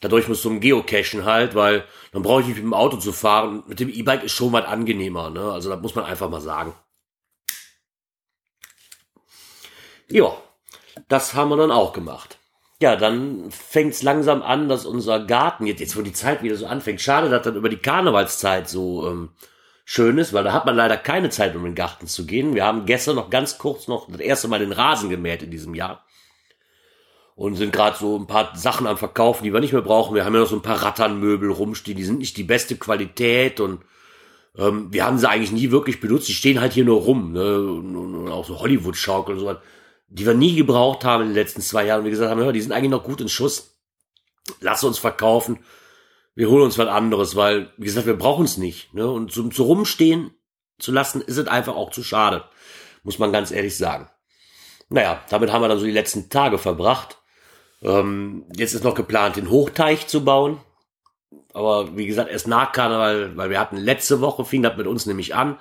Dadurch 0.00 0.26
muss 0.26 0.42
zum 0.42 0.60
Geocachen 0.60 1.24
halt, 1.24 1.54
weil 1.54 1.84
dann 2.12 2.22
brauche 2.22 2.40
ich 2.40 2.46
nicht 2.48 2.56
mit 2.56 2.64
dem 2.64 2.74
Auto 2.74 2.96
zu 2.96 3.12
fahren. 3.12 3.62
Mit 3.68 3.78
dem 3.78 3.88
E-Bike 3.88 4.24
ist 4.24 4.32
schon 4.32 4.52
was 4.52 4.64
angenehmer, 4.64 5.30
ne? 5.30 5.52
Also 5.52 5.70
das 5.70 5.80
muss 5.80 5.94
man 5.94 6.04
einfach 6.04 6.28
mal 6.28 6.40
sagen. 6.40 6.74
Ja, 10.08 10.36
das 11.08 11.34
haben 11.34 11.50
wir 11.50 11.56
dann 11.56 11.70
auch 11.70 11.92
gemacht. 11.92 12.38
Ja, 12.82 12.96
dann 12.96 13.48
fängt's 13.52 14.02
langsam 14.02 14.42
an, 14.42 14.68
dass 14.68 14.86
unser 14.86 15.20
Garten, 15.20 15.66
jetzt, 15.66 15.78
jetzt 15.78 15.96
wo 15.96 16.02
die 16.02 16.12
Zeit 16.12 16.42
wieder 16.42 16.56
so 16.56 16.66
anfängt, 16.66 17.00
schade, 17.00 17.30
dass 17.30 17.42
dann 17.44 17.54
über 17.54 17.68
die 17.68 17.76
Karnevalszeit 17.76 18.68
so 18.68 19.08
ähm, 19.08 19.28
schön 19.84 20.18
ist, 20.18 20.32
weil 20.32 20.42
da 20.42 20.52
hat 20.52 20.66
man 20.66 20.74
leider 20.74 20.96
keine 20.96 21.30
Zeit, 21.30 21.54
um 21.54 21.64
in 21.64 21.70
den 21.70 21.74
Garten 21.76 22.08
zu 22.08 22.26
gehen. 22.26 22.56
Wir 22.56 22.64
haben 22.64 22.84
gestern 22.84 23.14
noch 23.14 23.30
ganz 23.30 23.56
kurz 23.56 23.86
noch 23.86 24.10
das 24.10 24.20
erste 24.20 24.48
Mal 24.48 24.58
den 24.58 24.72
Rasen 24.72 25.10
gemäht 25.10 25.44
in 25.44 25.52
diesem 25.52 25.76
Jahr 25.76 26.04
und 27.36 27.54
sind 27.54 27.72
gerade 27.72 27.96
so 27.96 28.18
ein 28.18 28.26
paar 28.26 28.56
Sachen 28.56 28.88
am 28.88 28.98
Verkaufen, 28.98 29.44
die 29.44 29.52
wir 29.52 29.60
nicht 29.60 29.72
mehr 29.72 29.82
brauchen. 29.82 30.16
Wir 30.16 30.24
haben 30.24 30.34
ja 30.34 30.40
noch 30.40 30.48
so 30.48 30.56
ein 30.56 30.62
paar 30.62 30.82
Ratternmöbel 30.82 31.52
rumstehen, 31.52 31.96
die 31.96 32.02
sind 32.02 32.18
nicht 32.18 32.36
die 32.36 32.42
beste 32.42 32.74
Qualität 32.74 33.60
und 33.60 33.82
ähm, 34.58 34.92
wir 34.92 35.06
haben 35.06 35.18
sie 35.18 35.30
eigentlich 35.30 35.52
nie 35.52 35.70
wirklich 35.70 36.00
benutzt. 36.00 36.26
Die 36.26 36.34
stehen 36.34 36.60
halt 36.60 36.72
hier 36.72 36.84
nur 36.84 37.02
rum, 37.02 37.30
ne? 37.30 37.58
Und, 37.60 37.94
und 37.94 38.28
auch 38.28 38.44
so 38.44 38.58
Hollywood-Schaukel 38.58 39.34
und 39.34 39.40
so 39.40 39.46
was. 39.46 39.58
Die 40.12 40.26
wir 40.26 40.34
nie 40.34 40.54
gebraucht 40.54 41.04
haben 41.04 41.22
in 41.22 41.28
den 41.28 41.36
letzten 41.36 41.62
zwei 41.62 41.86
Jahren. 41.86 42.00
Und 42.00 42.04
wir 42.04 42.10
gesagt 42.10 42.30
haben, 42.30 42.40
hör, 42.40 42.52
die 42.52 42.60
sind 42.60 42.72
eigentlich 42.72 42.90
noch 42.90 43.04
gut 43.04 43.20
in 43.20 43.28
Schuss. 43.28 43.78
Lass 44.60 44.84
uns 44.84 44.98
verkaufen. 44.98 45.60
Wir 46.34 46.50
holen 46.50 46.64
uns 46.64 46.78
was 46.78 46.88
anderes, 46.88 47.34
weil, 47.34 47.72
wie 47.78 47.86
gesagt, 47.86 48.06
wir 48.06 48.16
brauchen 48.16 48.44
es 48.44 48.58
nicht. 48.58 48.92
Ne? 48.92 49.10
Und 49.10 49.32
zum, 49.32 49.52
zu 49.52 49.64
rumstehen 49.64 50.34
zu 50.78 50.92
lassen, 50.92 51.22
ist 51.22 51.38
es 51.38 51.46
einfach 51.46 51.76
auch 51.76 51.90
zu 51.90 52.02
schade. 52.02 52.44
Muss 53.04 53.18
man 53.18 53.32
ganz 53.32 53.50
ehrlich 53.50 53.76
sagen. 53.76 54.08
Naja, 54.90 55.22
damit 55.30 55.50
haben 55.50 55.62
wir 55.62 55.68
dann 55.68 55.78
so 55.78 55.86
die 55.86 55.90
letzten 55.90 56.28
Tage 56.28 56.58
verbracht. 56.58 57.18
Ähm, 57.82 58.44
jetzt 58.54 58.74
ist 58.74 58.84
noch 58.84 58.94
geplant, 58.94 59.36
den 59.36 59.48
Hochteich 59.48 60.06
zu 60.08 60.24
bauen. 60.24 60.60
Aber 61.54 61.96
wie 61.96 62.06
gesagt, 62.06 62.30
erst 62.30 62.48
nach 62.48 62.72
Karneval, 62.72 63.36
weil 63.36 63.50
wir 63.50 63.60
hatten 63.60 63.76
letzte 63.76 64.20
Woche, 64.20 64.44
fing 64.44 64.62
das 64.62 64.76
mit 64.76 64.86
uns 64.86 65.06
nämlich 65.06 65.34
an, 65.34 65.58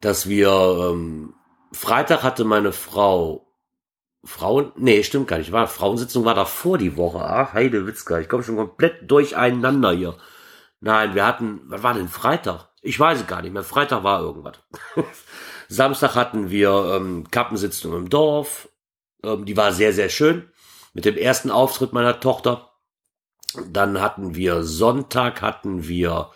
dass 0.00 0.28
wir 0.28 0.50
ähm, 0.92 1.34
Freitag 1.72 2.22
hatte 2.22 2.44
meine 2.44 2.72
Frau 2.72 3.45
Frauen, 4.26 4.72
nee, 4.76 5.02
stimmt 5.02 5.28
gar 5.28 5.38
nicht, 5.38 5.52
war 5.52 5.68
Frauensitzung 5.68 6.24
war 6.24 6.34
da 6.34 6.44
vor 6.44 6.78
die 6.78 6.96
Woche. 6.96 7.20
Ach, 7.20 7.52
Heidewitzka, 7.52 8.18
ich 8.18 8.28
komme 8.28 8.42
schon 8.42 8.56
komplett 8.56 9.10
durcheinander 9.10 9.92
hier. 9.92 10.16
Nein, 10.80 11.14
wir 11.14 11.26
hatten, 11.26 11.60
was 11.64 11.82
war 11.82 11.94
denn 11.94 12.08
Freitag? 12.08 12.68
Ich 12.82 13.00
weiß 13.00 13.20
es 13.20 13.26
gar 13.26 13.42
nicht 13.42 13.52
mehr. 13.52 13.64
Freitag 13.64 14.04
war 14.04 14.20
irgendwas. 14.20 14.58
Samstag 15.68 16.14
hatten 16.14 16.50
wir 16.50 16.96
ähm, 16.96 17.28
Kappensitzung 17.30 17.94
im 17.94 18.08
Dorf. 18.08 18.68
Ähm, 19.24 19.44
die 19.44 19.56
war 19.56 19.72
sehr, 19.72 19.92
sehr 19.92 20.08
schön. 20.08 20.48
Mit 20.92 21.04
dem 21.04 21.16
ersten 21.16 21.50
Auftritt 21.50 21.92
meiner 21.92 22.20
Tochter. 22.20 22.70
Dann 23.68 24.00
hatten 24.00 24.34
wir 24.34 24.62
Sonntag, 24.62 25.42
hatten 25.42 25.88
wir 25.88 26.30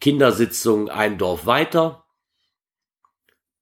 Kindersitzung 0.00 0.90
ein 0.90 1.18
Dorf 1.18 1.46
weiter. 1.46 2.04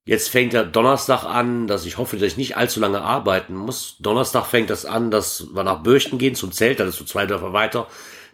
Jetzt 0.07 0.29
fängt 0.29 0.53
der 0.53 0.63
Donnerstag 0.63 1.25
an, 1.25 1.67
dass 1.67 1.85
ich 1.85 1.97
hoffe, 1.97 2.15
dass 2.15 2.27
ich 2.29 2.37
nicht 2.37 2.55
allzu 2.55 2.79
lange 2.79 3.01
arbeiten 3.01 3.53
muss. 3.53 3.97
Donnerstag 3.99 4.45
fängt 4.45 4.69
das 4.69 4.85
an, 4.85 5.11
dass 5.11 5.53
wir 5.53 5.65
nach 5.65 5.83
Bürchten 5.83 6.17
gehen 6.17 6.33
zum 6.33 6.53
Zelt, 6.53 6.79
das 6.79 6.87
ist 6.87 6.97
so 6.97 7.03
zwei 7.03 7.25
Dörfer 7.25 7.51
weiter. 7.51 7.87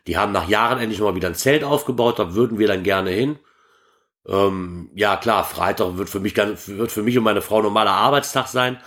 Die 0.05 0.15
haben 0.15 0.31
nach 0.31 0.47
Jahren 0.47 0.77
endlich 0.77 1.01
mal 1.01 1.15
wieder 1.15 1.29
ein 1.29 1.35
Zelt 1.35 1.63
aufgebaut, 1.63 2.19
da 2.19 2.35
würden 2.35 2.59
wir 2.59 2.67
dann 2.67 2.83
gerne 2.83 3.09
hin. 3.09 3.39
Ähm, 4.27 4.91
ja 4.93 5.17
klar, 5.17 5.43
Freitag 5.45 5.97
wird 5.97 6.11
für 6.11 6.19
mich 6.19 6.37
wird 6.37 6.91
für 6.91 7.01
mich 7.01 7.17
und 7.17 7.23
meine 7.23 7.41
Frau 7.41 7.63
normaler 7.63 7.93
Arbeitstag 7.93 8.49
sein. 8.49 8.79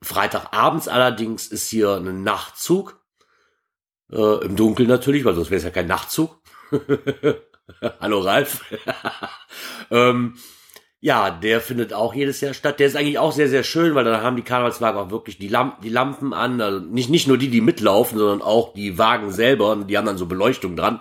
Freitagabends 0.00 0.88
allerdings 0.88 1.46
ist 1.46 1.68
hier 1.68 1.96
ein 1.96 2.22
Nachtzug. 2.22 3.04
Äh, 4.10 4.46
Im 4.46 4.56
Dunkeln 4.56 4.88
natürlich, 4.88 5.26
weil 5.26 5.34
sonst 5.34 5.50
wäre 5.50 5.58
es 5.58 5.64
ja 5.64 5.70
kein 5.70 5.88
Nachtzug. 5.88 6.40
Hallo 8.00 8.20
Ralf. 8.20 8.64
ähm, 9.90 10.38
ja, 11.02 11.30
der 11.30 11.62
findet 11.62 11.94
auch 11.94 12.14
jedes 12.14 12.42
Jahr 12.42 12.52
statt. 12.52 12.78
Der 12.78 12.86
ist 12.86 12.96
eigentlich 12.96 13.18
auch 13.18 13.32
sehr, 13.32 13.48
sehr 13.48 13.62
schön, 13.62 13.94
weil 13.94 14.04
da 14.04 14.20
haben 14.20 14.36
die 14.36 14.42
Karnevalswagen 14.42 15.00
auch 15.00 15.10
wirklich 15.10 15.38
die, 15.38 15.48
Lamp 15.48 15.80
die 15.80 15.88
Lampen 15.88 16.34
an. 16.34 16.60
Also 16.60 16.80
nicht, 16.80 17.08
nicht 17.08 17.26
nur 17.26 17.38
die, 17.38 17.48
die 17.48 17.62
mitlaufen, 17.62 18.18
sondern 18.18 18.42
auch 18.42 18.74
die 18.74 18.98
Wagen 18.98 19.32
selber. 19.32 19.76
Die 19.76 19.96
haben 19.96 20.04
dann 20.04 20.18
so 20.18 20.26
Beleuchtung 20.26 20.76
dran. 20.76 21.00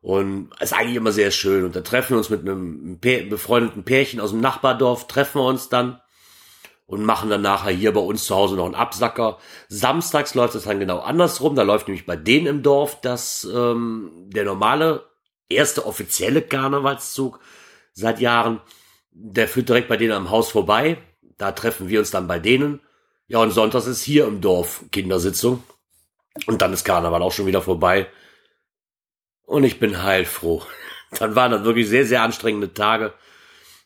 Und 0.00 0.50
ist 0.60 0.72
eigentlich 0.72 0.94
immer 0.94 1.10
sehr 1.10 1.32
schön. 1.32 1.64
Und 1.64 1.74
da 1.74 1.80
treffen 1.80 2.10
wir 2.10 2.18
uns 2.18 2.30
mit 2.30 2.42
einem 2.42 3.00
befreundeten 3.00 3.82
Pärchen 3.82 4.20
aus 4.20 4.30
dem 4.30 4.40
Nachbardorf, 4.40 5.08
treffen 5.08 5.40
wir 5.40 5.46
uns 5.46 5.68
dann 5.68 6.00
und 6.86 7.04
machen 7.04 7.28
dann 7.28 7.42
nachher 7.42 7.72
hier 7.72 7.92
bei 7.92 8.00
uns 8.00 8.24
zu 8.26 8.36
Hause 8.36 8.54
noch 8.54 8.66
einen 8.66 8.76
Absacker. 8.76 9.38
Samstags 9.68 10.34
läuft 10.34 10.54
es 10.54 10.64
dann 10.64 10.78
genau 10.78 11.00
andersrum. 11.00 11.56
Da 11.56 11.62
läuft 11.62 11.88
nämlich 11.88 12.06
bei 12.06 12.14
denen 12.14 12.46
im 12.46 12.62
Dorf 12.62 13.00
das 13.00 13.48
ähm, 13.52 14.12
der 14.28 14.44
normale 14.44 15.04
erste 15.48 15.84
offizielle 15.84 16.42
Karnevalszug 16.42 17.40
seit 17.92 18.20
Jahren 18.20 18.60
der 19.18 19.48
führt 19.48 19.68
direkt 19.68 19.88
bei 19.88 19.96
denen 19.96 20.12
am 20.12 20.30
Haus 20.30 20.50
vorbei. 20.50 20.98
Da 21.38 21.52
treffen 21.52 21.88
wir 21.88 22.00
uns 22.00 22.10
dann 22.10 22.28
bei 22.28 22.38
denen. 22.38 22.80
Ja, 23.28 23.38
und 23.38 23.50
sonntags 23.50 23.86
ist 23.86 24.02
hier 24.02 24.26
im 24.26 24.40
Dorf 24.40 24.84
Kindersitzung. 24.92 25.62
Und 26.46 26.60
dann 26.60 26.72
ist 26.72 26.84
Karneval 26.84 27.22
auch 27.22 27.32
schon 27.32 27.46
wieder 27.46 27.62
vorbei. 27.62 28.08
Und 29.46 29.64
ich 29.64 29.78
bin 29.78 30.02
heilfroh. 30.02 30.62
Dann 31.18 31.36
waren 31.36 31.52
das 31.52 31.64
wirklich 31.64 31.88
sehr, 31.88 32.04
sehr 32.04 32.22
anstrengende 32.22 32.74
Tage. 32.74 33.14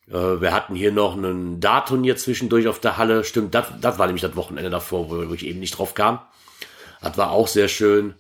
Äh, 0.09 0.41
wir 0.41 0.53
hatten 0.53 0.75
hier 0.75 0.91
noch 0.91 1.17
einen 1.17 1.61
Dartturnier 1.61 2.17
zwischendurch 2.17 2.67
auf 2.67 2.81
der 2.81 2.97
Halle. 2.97 3.25
Stimmt, 3.25 3.55
das, 3.55 3.67
das 3.81 3.99
war 3.99 4.07
nämlich 4.07 4.23
das 4.23 4.37
Wochenende 4.37 4.71
davor, 4.71 5.11
wo 5.11 5.35
ich 5.35 5.47
eben 5.47 5.61
nicht 5.61 5.79
drauf 5.79 5.95
kam. 5.95 6.21
Das 7.03 7.17
war 7.19 7.31
auch 7.31 7.47
sehr 7.47 7.69
schön. 7.69 8.15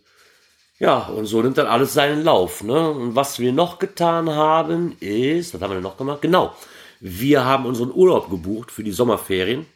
Ja, 0.80 1.08
und 1.08 1.26
so 1.26 1.42
nimmt 1.42 1.58
dann 1.58 1.66
alles 1.66 1.92
seinen 1.92 2.24
Lauf. 2.24 2.64
Ne? 2.64 2.90
Und 2.90 3.14
was 3.14 3.38
wir 3.38 3.52
noch 3.52 3.78
getan 3.78 4.30
haben, 4.30 4.96
ist, 4.98 5.52
was 5.54 5.60
haben 5.60 5.70
wir 5.70 5.74
denn 5.74 5.82
noch 5.82 5.98
gemacht? 5.98 6.22
Genau, 6.22 6.54
wir 7.00 7.44
haben 7.44 7.66
unseren 7.66 7.92
Urlaub 7.92 8.30
gebucht 8.30 8.70
für 8.72 8.82
die 8.82 8.90
Sommerferien. 8.90 9.66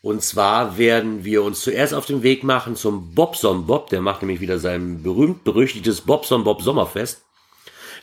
Und 0.00 0.22
zwar 0.22 0.78
werden 0.78 1.24
wir 1.24 1.42
uns 1.42 1.60
zuerst 1.60 1.92
auf 1.92 2.06
den 2.06 2.22
Weg 2.22 2.42
machen 2.42 2.74
zum 2.74 3.14
Bobson 3.14 3.66
Bob. 3.66 3.90
Der 3.90 4.00
macht 4.00 4.22
nämlich 4.22 4.40
wieder 4.40 4.58
sein 4.58 5.02
berühmt-berüchtigtes 5.02 6.00
Bobson 6.02 6.42
Bob 6.42 6.62
Sommerfest. 6.62 7.22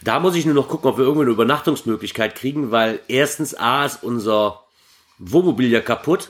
Da 0.03 0.19
muss 0.19 0.35
ich 0.35 0.45
nur 0.45 0.53
noch 0.53 0.67
gucken, 0.67 0.89
ob 0.89 0.97
wir 0.97 1.05
irgendwo 1.05 1.21
eine 1.21 1.31
Übernachtungsmöglichkeit 1.31 2.35
kriegen, 2.35 2.71
weil 2.71 2.99
erstens 3.07 3.55
A 3.55 3.85
ist 3.85 4.03
unser 4.03 4.61
Wohnmobil 5.17 5.71
ja 5.71 5.79
kaputt. 5.79 6.29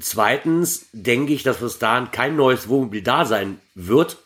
Zweitens 0.00 0.86
denke 0.92 1.32
ich, 1.32 1.42
dass 1.42 1.58
bis 1.58 1.78
dahin 1.78 2.10
kein 2.10 2.36
neues 2.36 2.68
Wohnmobil 2.68 3.02
da 3.02 3.24
sein 3.24 3.60
wird. 3.74 4.18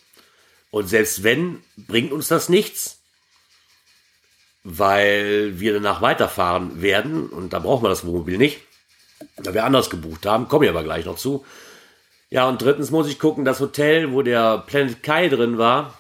Und 0.71 0.89
selbst 0.89 1.23
wenn, 1.23 1.63
bringt 1.77 2.13
uns 2.13 2.29
das 2.29 2.49
nichts 2.49 3.03
weil 4.65 5.59
wir 5.59 5.75
danach 5.75 6.03
weiterfahren 6.03 6.83
werden 6.83 7.29
und 7.29 7.53
da 7.53 7.59
brauchen 7.59 7.85
wir 7.85 7.89
das 7.89 8.07
Wohnmobil 8.07 8.39
nicht, 8.39 8.61
da 9.37 9.55
wir 9.55 9.65
anders 9.65 9.91
gebucht 9.91 10.27
haben, 10.27 10.49
komme 10.49 10.67
ich 10.67 10.71
aber 10.71 10.85
gleich 10.85 11.05
noch 11.05 11.17
zu. 11.17 11.45
Ja, 12.31 12.49
und 12.49 12.63
drittens 12.63 12.91
muss 12.91 13.09
ich 13.09 13.19
gucken, 13.19 13.45
das 13.45 13.61
Hotel, 13.61 14.13
wo 14.13 14.23
der 14.23 14.59
Planet 14.59 15.03
Kai 15.03 15.29
drin 15.29 15.59
war, 15.59 15.99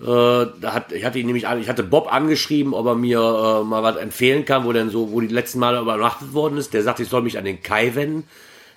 hat, 0.00 0.92
ich 0.92 1.04
hatte 1.04 1.18
ihn 1.18 1.26
nämlich, 1.26 1.44
ich 1.44 1.68
hatte 1.68 1.82
Bob 1.82 2.12
angeschrieben, 2.12 2.72
ob 2.72 2.86
er 2.86 2.94
mir 2.94 3.18
äh, 3.18 3.64
mal 3.64 3.82
was 3.82 3.96
empfehlen 3.96 4.44
kann, 4.44 4.64
wo 4.64 4.72
denn 4.72 4.90
so, 4.90 5.12
wo 5.12 5.20
die 5.20 5.28
letzten 5.28 5.58
Male 5.58 5.80
übernachtet 5.80 6.32
worden 6.32 6.56
ist. 6.56 6.72
Der 6.72 6.82
sagte, 6.82 7.02
ich 7.02 7.08
soll 7.08 7.22
mich 7.22 7.38
an 7.38 7.44
den 7.44 7.62
Kai 7.62 7.94
wenden. 7.94 8.26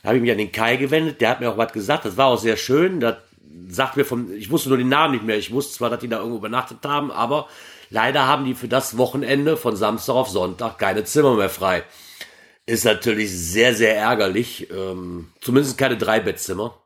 Da 0.04 0.10
habe 0.10 0.18
ich 0.18 0.22
mich 0.22 0.32
an 0.32 0.38
den 0.38 0.52
Kai 0.52 0.76
gewendet. 0.76 1.22
Der 1.22 1.30
hat 1.30 1.40
mir 1.40 1.50
auch 1.50 1.58
was 1.58 1.74
gesagt. 1.74 2.06
Das 2.06 2.18
war 2.18 2.28
auch 2.28 2.40
sehr 2.40 2.58
schön. 2.58 3.00
Das 3.00 3.16
sagt 3.70 3.98
mir 3.98 4.06
vom, 4.06 4.32
ich 4.34 4.52
wusste 4.52 4.70
nur 4.70 4.78
den 4.78 4.90
Namen 4.90 5.14
nicht 5.14 5.26
mehr. 5.26 5.38
Ich 5.38 5.52
wusste 5.52 5.76
zwar, 5.78 5.90
dass 5.90 6.00
die 6.00 6.10
da 6.10 6.18
irgendwo 6.18 6.38
übernachtet 6.38 6.80
haben, 6.84 7.12
aber 7.12 7.48
Leider 7.90 8.28
haben 8.28 8.46
die 8.46 8.56
für 8.56 8.68
das 8.68 8.98
Wochenende 8.98 9.58
von 9.58 9.76
Samstag 9.76 10.16
auf 10.16 10.30
Sonntag 10.30 10.78
keine 10.80 11.04
Zimmer 11.04 11.36
mehr 11.36 11.50
frei. 11.50 11.84
Ist 12.66 12.86
natürlich 12.86 13.32
sehr, 13.32 13.76
sehr 13.76 13.96
ärgerlich. 13.96 14.70
Ähm, 14.72 15.32
zumindest 15.42 15.78
keine 15.78 15.98
Dreibettzimmer. 15.98 16.82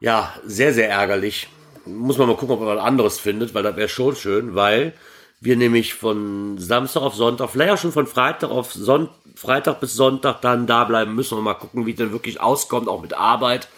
Ja, 0.00 0.34
sehr, 0.44 0.72
sehr 0.72 0.88
ärgerlich. 0.90 1.48
Muss 1.86 2.18
man 2.18 2.28
mal 2.28 2.36
gucken, 2.36 2.54
ob 2.54 2.60
man 2.60 2.76
was 2.76 2.84
anderes 2.84 3.18
findet, 3.18 3.54
weil 3.54 3.62
das 3.62 3.76
wäre 3.76 3.88
schon 3.88 4.16
schön, 4.16 4.54
weil 4.54 4.94
wir 5.40 5.56
nämlich 5.56 5.94
von 5.94 6.58
Samstag 6.58 7.02
auf 7.02 7.14
Sonntag, 7.14 7.50
vielleicht 7.50 7.72
auch 7.72 7.78
schon 7.78 7.92
von 7.92 8.06
Freitag 8.06 8.50
auf 8.50 8.72
Son 8.72 9.08
Freitag 9.34 9.80
bis 9.80 9.94
Sonntag 9.94 10.40
dann 10.40 10.66
da 10.66 10.84
bleiben 10.84 11.14
müssen 11.14 11.36
und 11.36 11.44
mal 11.44 11.54
gucken, 11.54 11.84
wie 11.84 11.90
es 11.90 11.98
denn 11.98 12.12
wirklich 12.12 12.40
auskommt, 12.40 12.88
auch 12.88 13.02
mit 13.02 13.12
Arbeit, 13.12 13.68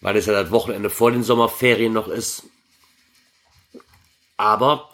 weil 0.00 0.16
es 0.16 0.26
ja 0.26 0.32
das 0.32 0.50
Wochenende 0.50 0.90
vor 0.90 1.12
den 1.12 1.22
Sommerferien 1.22 1.92
noch 1.92 2.08
ist. 2.08 2.42
Aber 4.36 4.90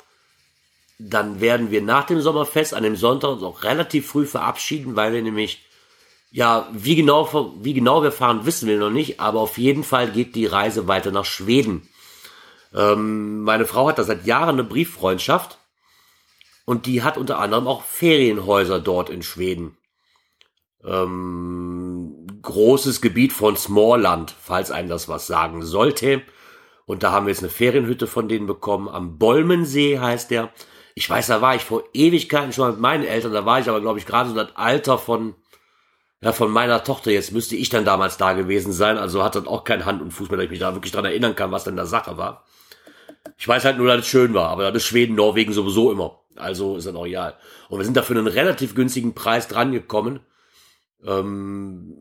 dann 0.98 1.40
werden 1.40 1.70
wir 1.70 1.80
nach 1.80 2.04
dem 2.04 2.20
Sommerfest 2.20 2.74
an 2.74 2.82
dem 2.82 2.96
Sonntag 2.96 3.30
uns 3.30 3.42
auch 3.42 3.62
relativ 3.62 4.08
früh 4.08 4.26
verabschieden, 4.26 4.94
weil 4.94 5.12
wir 5.14 5.22
nämlich, 5.22 5.64
ja, 6.30 6.68
wie 6.72 6.96
genau, 6.96 7.54
wie 7.62 7.74
genau 7.74 8.02
wir 8.02 8.12
fahren, 8.12 8.44
wissen 8.44 8.68
wir 8.68 8.78
noch 8.78 8.90
nicht, 8.90 9.20
aber 9.20 9.40
auf 9.40 9.56
jeden 9.56 9.84
Fall 9.84 10.10
geht 10.10 10.34
die 10.34 10.46
Reise 10.46 10.86
weiter 10.86 11.12
nach 11.12 11.24
Schweden. 11.24 11.88
Ähm, 12.74 13.42
meine 13.42 13.66
Frau 13.66 13.88
hat 13.88 13.98
da 13.98 14.04
seit 14.04 14.26
Jahren 14.26 14.50
eine 14.50 14.64
Brieffreundschaft 14.64 15.58
und 16.64 16.86
die 16.86 17.02
hat 17.02 17.16
unter 17.16 17.38
anderem 17.38 17.66
auch 17.66 17.82
Ferienhäuser 17.82 18.80
dort 18.80 19.10
in 19.10 19.22
Schweden. 19.22 19.76
Ähm, 20.84 22.26
großes 22.42 23.00
Gebiet 23.00 23.32
von 23.32 23.56
Smallland, 23.56 24.34
falls 24.38 24.70
einem 24.70 24.88
das 24.88 25.08
was 25.08 25.26
sagen 25.26 25.62
sollte. 25.62 26.22
Und 26.86 27.02
da 27.02 27.12
haben 27.12 27.26
wir 27.26 27.32
jetzt 27.32 27.42
eine 27.42 27.50
Ferienhütte 27.50 28.06
von 28.06 28.28
denen 28.28 28.46
bekommen. 28.46 28.88
Am 28.88 29.18
Bolmensee 29.18 29.98
heißt 29.98 30.30
der. 30.30 30.52
Ich 30.94 31.08
weiß, 31.08 31.26
da 31.26 31.40
war 31.40 31.56
ich 31.56 31.64
vor 31.64 31.82
Ewigkeiten 31.92 32.52
schon 32.52 32.70
mit 32.70 32.78
meinen 32.78 33.04
Eltern, 33.04 33.32
da 33.32 33.44
war 33.44 33.58
ich 33.58 33.68
aber, 33.68 33.80
glaube 33.80 33.98
ich, 33.98 34.06
gerade 34.06 34.28
so 34.28 34.34
das 34.36 34.54
Alter 34.54 34.96
von, 34.96 35.34
ja, 36.20 36.32
von 36.32 36.52
meiner 36.52 36.84
Tochter. 36.84 37.10
Jetzt 37.10 37.32
müsste 37.32 37.56
ich 37.56 37.68
dann 37.68 37.84
damals 37.84 38.16
da 38.16 38.32
gewesen 38.32 38.72
sein, 38.72 38.96
also 38.96 39.24
hat 39.24 39.34
das 39.34 39.48
auch 39.48 39.64
kein 39.64 39.86
Hand 39.86 40.02
und 40.02 40.12
Fuß 40.12 40.28
mehr, 40.28 40.36
dass 40.36 40.44
ich 40.44 40.50
mich 40.50 40.60
da 40.60 40.74
wirklich 40.74 40.92
dran 40.92 41.04
erinnern 41.04 41.34
kann, 41.34 41.50
was 41.50 41.64
denn 41.64 41.74
da 41.76 41.84
Sache 41.84 42.16
war. 42.16 42.44
Ich 43.36 43.48
weiß 43.48 43.64
halt 43.64 43.78
nur, 43.78 43.86
dass 43.86 44.00
es 44.00 44.06
schön 44.06 44.34
war, 44.34 44.50
aber 44.50 44.64
das 44.64 44.82
ist 44.82 44.88
Schweden, 44.88 45.16
Norwegen 45.16 45.52
sowieso 45.52 45.90
immer. 45.90 46.20
Also 46.36 46.76
ist 46.76 46.86
das 46.86 46.94
auch 46.94 47.06
egal. 47.06 47.36
Und 47.68 47.78
wir 47.78 47.84
sind 47.84 47.96
da 47.96 48.02
für 48.02 48.14
einen 48.14 48.26
relativ 48.26 48.74
günstigen 48.74 49.14
Preis 49.14 49.48
dran 49.48 49.72
gekommen. 49.72 50.20
Ähm, 51.04 51.96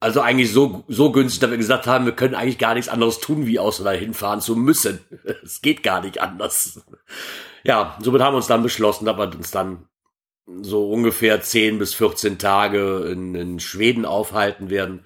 also 0.00 0.20
eigentlich 0.20 0.52
so, 0.52 0.84
so 0.88 1.12
günstig, 1.12 1.40
dass 1.40 1.50
wir 1.50 1.58
gesagt 1.58 1.86
haben, 1.86 2.06
wir 2.06 2.12
können 2.12 2.34
eigentlich 2.34 2.58
gar 2.58 2.74
nichts 2.74 2.88
anderes 2.88 3.20
tun, 3.20 3.46
wie 3.46 3.58
außer 3.58 3.84
dahin 3.84 4.14
fahren 4.14 4.40
zu 4.40 4.56
müssen. 4.56 5.00
Es 5.44 5.62
geht 5.62 5.82
gar 5.82 6.00
nicht 6.00 6.20
anders 6.20 6.80
ja, 7.64 7.96
somit 8.00 8.22
haben 8.22 8.34
wir 8.34 8.38
uns 8.38 8.46
dann 8.46 8.62
beschlossen, 8.62 9.04
dass 9.04 9.16
wir 9.16 9.34
uns 9.34 9.50
dann 9.50 9.88
so 10.46 10.90
ungefähr 10.90 11.40
10 11.40 11.78
bis 11.78 11.94
14 11.94 12.38
Tage 12.38 13.08
in, 13.10 13.34
in 13.34 13.60
Schweden 13.60 14.04
aufhalten 14.04 14.70
werden. 14.70 15.04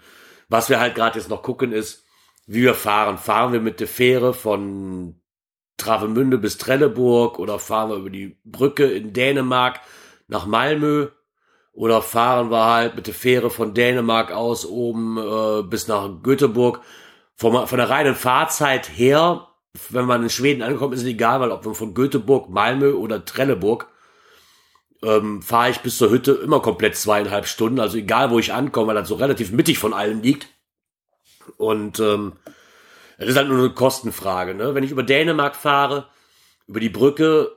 Was 0.48 0.70
wir 0.70 0.80
halt 0.80 0.94
gerade 0.94 1.18
jetzt 1.18 1.28
noch 1.28 1.42
gucken 1.42 1.72
ist, 1.72 2.04
wie 2.46 2.62
wir 2.62 2.74
fahren. 2.74 3.18
Fahren 3.18 3.52
wir 3.52 3.60
mit 3.60 3.80
der 3.80 3.88
Fähre 3.88 4.32
von 4.32 5.20
Travemünde 5.76 6.38
bis 6.38 6.58
Trelleburg 6.58 7.38
oder 7.38 7.58
fahren 7.58 7.90
wir 7.90 7.96
über 7.96 8.10
die 8.10 8.38
Brücke 8.44 8.86
in 8.86 9.12
Dänemark 9.12 9.80
nach 10.28 10.46
Malmö 10.46 11.08
oder 11.72 12.00
fahren 12.00 12.50
wir 12.50 12.64
halt 12.64 12.96
mit 12.96 13.06
der 13.06 13.14
Fähre 13.14 13.50
von 13.50 13.74
Dänemark 13.74 14.32
aus 14.32 14.64
oben 14.64 15.18
äh, 15.18 15.62
bis 15.62 15.88
nach 15.88 16.08
Göteborg. 16.22 16.80
Von, 17.34 17.66
von 17.66 17.78
der 17.78 17.90
reinen 17.90 18.14
Fahrzeit 18.14 18.88
her, 18.96 19.48
wenn 19.90 20.06
man 20.06 20.22
in 20.22 20.30
Schweden 20.30 20.62
ankommt, 20.62 20.94
ist 20.94 21.02
es 21.02 21.06
egal, 21.06 21.40
weil 21.40 21.50
ob 21.50 21.66
man 21.66 21.74
von 21.74 21.92
Göteborg, 21.92 22.48
Malmö 22.48 22.94
oder 22.94 23.26
Trelleburg 23.26 23.88
ähm, 25.02 25.42
fahre 25.42 25.70
ich 25.70 25.80
bis 25.80 25.98
zur 25.98 26.10
Hütte 26.10 26.32
immer 26.32 26.60
komplett 26.60 26.96
zweieinhalb 26.96 27.46
Stunden. 27.46 27.78
Also 27.78 27.98
egal, 27.98 28.30
wo 28.30 28.38
ich 28.38 28.54
ankomme, 28.54 28.88
weil 28.88 28.94
das 28.94 29.08
so 29.08 29.16
relativ 29.16 29.52
mittig 29.52 29.78
von 29.78 29.92
allem 29.92 30.22
liegt. 30.22 30.48
Und 31.58 32.00
ähm, 32.00 32.32
das 33.18 33.28
ist 33.30 33.36
halt 33.36 33.48
nur 33.48 33.58
eine 33.58 33.70
Kostenfrage. 33.70 34.54
Ne? 34.54 34.74
Wenn 34.74 34.84
ich 34.84 34.90
über 34.90 35.02
Dänemark 35.02 35.56
fahre, 35.56 36.08
über 36.66 36.80
die 36.80 36.88
Brücke, 36.88 37.56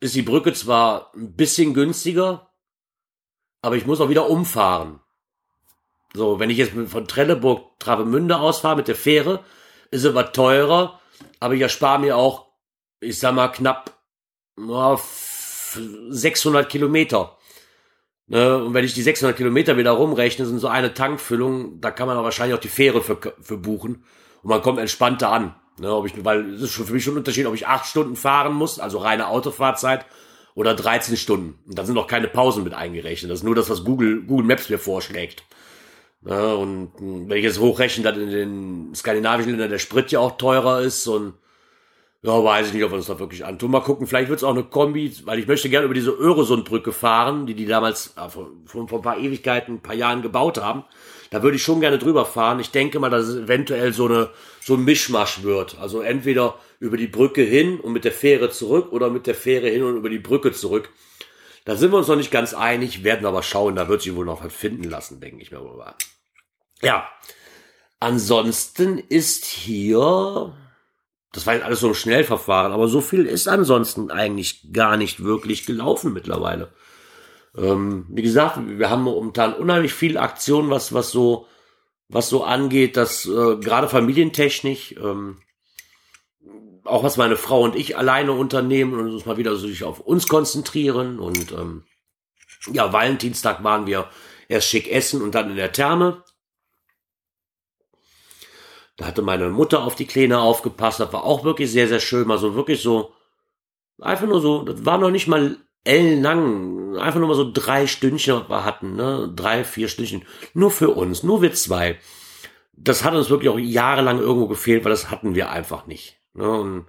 ist 0.00 0.14
die 0.14 0.22
Brücke 0.22 0.52
zwar 0.52 1.12
ein 1.14 1.34
bisschen 1.34 1.74
günstiger, 1.74 2.50
aber 3.62 3.76
ich 3.76 3.86
muss 3.86 4.00
auch 4.00 4.08
wieder 4.08 4.30
umfahren. 4.30 5.00
So, 6.14 6.40
wenn 6.40 6.50
ich 6.50 6.58
jetzt 6.58 6.72
von 6.90 7.06
Trelleburg 7.06 7.78
Travemünde 7.78 8.38
ausfahre 8.38 8.76
mit 8.76 8.88
der 8.88 8.96
Fähre, 8.96 9.44
ist 9.90 10.04
es 10.04 10.14
was 10.14 10.32
teurer, 10.32 11.00
aber 11.38 11.54
ich 11.54 11.60
erspare 11.60 12.00
mir 12.00 12.16
auch, 12.16 12.46
ich 13.00 13.18
sag 13.18 13.34
mal, 13.34 13.48
knapp 13.48 13.98
oh, 14.56 14.98
600 14.98 16.68
Kilometer. 16.68 17.36
Ne? 18.30 18.64
Und 18.64 18.74
wenn 18.74 18.84
ich 18.84 18.94
die 18.94 19.02
600 19.02 19.36
Kilometer 19.36 19.76
wieder 19.76 19.90
rumrechne, 19.90 20.46
sind 20.46 20.60
so 20.60 20.68
eine 20.68 20.94
Tankfüllung, 20.94 21.80
da 21.80 21.90
kann 21.90 22.06
man 22.06 22.16
auch 22.16 22.22
wahrscheinlich 22.22 22.56
auch 22.56 22.60
die 22.60 22.68
Fähre 22.68 23.02
für, 23.02 23.18
für 23.42 23.56
buchen 23.56 24.04
und 24.42 24.50
man 24.50 24.62
kommt 24.62 24.78
entspannter 24.78 25.32
an. 25.32 25.56
Ne? 25.80 25.92
Ob 25.92 26.06
ich, 26.06 26.24
weil 26.24 26.54
es 26.54 26.62
ist 26.62 26.74
für 26.74 26.92
mich 26.92 27.02
schon 27.02 27.14
ein 27.14 27.18
Unterschied, 27.18 27.46
ob 27.46 27.54
ich 27.54 27.66
acht 27.66 27.86
Stunden 27.86 28.14
fahren 28.14 28.54
muss, 28.54 28.78
also 28.78 28.98
reine 28.98 29.26
Autofahrzeit, 29.26 30.06
oder 30.54 30.74
13 30.74 31.16
Stunden. 31.16 31.58
Und 31.66 31.76
da 31.76 31.84
sind 31.84 31.96
noch 31.96 32.06
keine 32.06 32.28
Pausen 32.28 32.62
mit 32.62 32.72
eingerechnet. 32.72 33.30
Das 33.32 33.40
ist 33.40 33.44
nur 33.44 33.54
das, 33.56 33.68
was 33.68 33.84
Google, 33.84 34.22
Google 34.22 34.46
Maps 34.46 34.68
mir 34.68 34.78
vorschlägt. 34.78 35.42
Ja, 36.24 36.52
und 36.52 36.92
wenn 37.00 37.38
ich 37.38 37.44
jetzt 37.44 37.58
hochrechne, 37.58 38.04
dass 38.04 38.16
in 38.16 38.30
den 38.30 38.94
skandinavischen 38.94 39.52
Ländern 39.52 39.70
der 39.70 39.78
Sprit 39.78 40.12
ja 40.12 40.20
auch 40.20 40.36
teurer 40.36 40.82
ist 40.82 41.06
und 41.08 41.34
ja, 42.22 42.44
weiß 42.44 42.68
ich 42.68 42.74
nicht, 42.74 42.84
ob 42.84 42.90
wir 42.90 42.98
uns 42.98 43.06
da 43.06 43.18
wirklich 43.18 43.46
antun. 43.46 43.70
Mal 43.70 43.80
gucken, 43.80 44.06
vielleicht 44.06 44.28
wird 44.28 44.40
es 44.40 44.44
auch 44.44 44.50
eine 44.50 44.64
Kombi, 44.64 45.10
weil 45.24 45.38
ich 45.38 45.46
möchte 45.46 45.70
gerne 45.70 45.86
über 45.86 45.94
diese 45.94 46.10
Öresundbrücke 46.10 46.92
fahren, 46.92 47.46
die 47.46 47.54
die 47.54 47.64
damals 47.64 48.14
äh, 48.18 48.28
vor, 48.28 48.50
vor, 48.66 48.86
vor 48.88 48.98
ein 48.98 49.02
paar 49.02 49.18
Ewigkeiten, 49.18 49.76
ein 49.76 49.82
paar 49.82 49.94
Jahren 49.94 50.20
gebaut 50.20 50.58
haben. 50.58 50.84
Da 51.30 51.42
würde 51.42 51.56
ich 51.56 51.62
schon 51.62 51.80
gerne 51.80 51.98
drüber 51.98 52.26
fahren. 52.26 52.60
Ich 52.60 52.72
denke 52.72 52.98
mal, 52.98 53.08
dass 53.08 53.26
es 53.26 53.36
eventuell 53.36 53.94
so 53.94 54.06
eine 54.06 54.30
so 54.60 54.74
ein 54.74 54.84
Mischmasch 54.84 55.42
wird. 55.42 55.78
Also 55.80 56.02
entweder 56.02 56.58
über 56.78 56.98
die 56.98 57.06
Brücke 57.06 57.42
hin 57.42 57.80
und 57.80 57.92
mit 57.92 58.04
der 58.04 58.12
Fähre 58.12 58.50
zurück 58.50 58.92
oder 58.92 59.08
mit 59.08 59.26
der 59.26 59.34
Fähre 59.34 59.68
hin 59.68 59.82
und 59.82 59.96
über 59.96 60.10
die 60.10 60.18
Brücke 60.18 60.52
zurück. 60.52 60.90
Da 61.64 61.76
sind 61.76 61.90
wir 61.90 61.98
uns 61.98 62.08
noch 62.08 62.16
nicht 62.16 62.30
ganz 62.30 62.52
einig, 62.52 63.02
werden 63.02 63.24
aber 63.24 63.42
schauen. 63.42 63.76
Da 63.76 63.88
wird 63.88 64.02
sich 64.02 64.14
wohl 64.14 64.26
noch 64.26 64.44
was 64.44 64.52
finden 64.52 64.84
lassen, 64.84 65.20
denke 65.20 65.40
ich 65.40 65.50
mir 65.50 65.60
mal. 65.60 65.94
Ja. 66.82 67.08
Ansonsten 67.98 68.98
ist 68.98 69.44
hier 69.44 70.54
das 71.32 71.46
war 71.46 71.54
jetzt 71.54 71.64
alles 71.64 71.80
so 71.80 71.88
ein 71.88 71.94
Schnellverfahren, 71.94 72.72
aber 72.72 72.88
so 72.88 73.00
viel 73.00 73.26
ist 73.26 73.46
ansonsten 73.46 74.10
eigentlich 74.10 74.72
gar 74.72 74.96
nicht 74.96 75.22
wirklich 75.22 75.64
gelaufen 75.64 76.12
mittlerweile. 76.12 76.72
Ähm, 77.56 78.06
wie 78.08 78.22
gesagt, 78.22 78.58
wir 78.66 78.90
haben 78.90 79.02
momentan 79.02 79.54
unheimlich 79.54 79.92
viel 79.92 80.18
Aktion, 80.18 80.70
was, 80.70 80.92
was 80.92 81.10
so, 81.10 81.46
was 82.08 82.28
so 82.28 82.44
angeht, 82.44 82.96
dass 82.96 83.26
äh, 83.26 83.56
gerade 83.56 83.88
familientechnisch, 83.88 84.96
ähm, 85.02 85.38
auch 86.84 87.04
was 87.04 87.16
meine 87.16 87.36
Frau 87.36 87.62
und 87.62 87.76
ich 87.76 87.96
alleine 87.96 88.32
unternehmen 88.32 88.94
und 88.94 89.12
uns 89.12 89.26
mal 89.26 89.36
wieder 89.36 89.54
so 89.54 89.86
auf 89.86 90.00
uns 90.00 90.26
konzentrieren 90.26 91.20
und 91.20 91.52
ähm, 91.52 91.84
ja, 92.72 92.92
Valentinstag 92.92 93.62
waren 93.62 93.86
wir 93.86 94.08
erst 94.48 94.68
schick 94.68 94.90
essen 94.90 95.22
und 95.22 95.34
dann 95.34 95.50
in 95.50 95.56
der 95.56 95.72
Therme. 95.72 96.24
Da 99.00 99.06
hatte 99.06 99.22
meine 99.22 99.48
Mutter 99.48 99.82
auf 99.82 99.94
die 99.94 100.06
Kleine 100.06 100.40
aufgepasst. 100.40 101.00
Das 101.00 101.10
war 101.10 101.24
auch 101.24 101.42
wirklich 101.42 101.72
sehr, 101.72 101.88
sehr 101.88 102.00
schön. 102.00 102.28
Mal 102.28 102.36
so 102.36 102.54
wirklich 102.54 102.82
so, 102.82 103.14
einfach 103.98 104.26
nur 104.26 104.42
so, 104.42 104.62
das 104.62 104.84
war 104.84 104.98
noch 104.98 105.10
nicht 105.10 105.26
mal 105.26 105.56
ellenlang. 105.84 106.98
Einfach 106.98 107.18
nur 107.18 107.30
mal 107.30 107.34
so 107.34 107.50
drei 107.50 107.86
Stündchen, 107.86 108.34
was 108.34 108.50
wir 108.50 108.64
hatten, 108.66 108.96
ne? 108.96 109.32
Drei, 109.34 109.64
vier 109.64 109.88
Stündchen. 109.88 110.26
Nur 110.52 110.70
für 110.70 110.90
uns, 110.90 111.22
nur 111.22 111.40
wir 111.40 111.54
zwei. 111.54 111.98
Das 112.74 113.02
hat 113.02 113.14
uns 113.14 113.30
wirklich 113.30 113.48
auch 113.48 113.58
jahrelang 113.58 114.18
irgendwo 114.18 114.48
gefehlt, 114.48 114.84
weil 114.84 114.90
das 114.90 115.10
hatten 115.10 115.34
wir 115.34 115.48
einfach 115.48 115.86
nicht. 115.86 116.18
Ne? 116.34 116.50
Und 116.50 116.86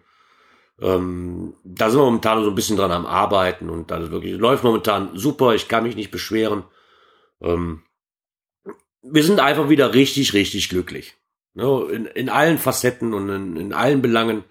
ähm, 0.81 1.55
da 1.63 1.89
sind 1.89 2.01
wir 2.01 2.05
momentan 2.05 2.43
so 2.43 2.49
ein 2.49 2.55
bisschen 2.55 2.75
dran 2.75 2.91
am 2.91 3.05
Arbeiten 3.05 3.69
und 3.69 3.89
das 3.89 4.11
wirklich 4.11 4.37
läuft 4.37 4.65
momentan 4.65 5.11
super. 5.13 5.55
Ich 5.55 5.69
kann 5.69 5.83
mich 5.83 5.95
nicht 5.95 6.11
beschweren. 6.11 6.65
Ähm, 7.39 7.83
wir 9.01 9.23
sind 9.23 9.39
einfach 9.39 9.69
wieder 9.69 9.93
richtig, 9.93 10.33
richtig 10.33 10.67
glücklich. 10.67 11.15
Ne, 11.53 11.87
in, 11.91 12.05
in 12.05 12.29
allen 12.29 12.57
Facetten 12.57 13.13
und 13.13 13.29
in, 13.29 13.57
in 13.57 13.73
allen 13.73 14.01
Belangen 14.01 14.45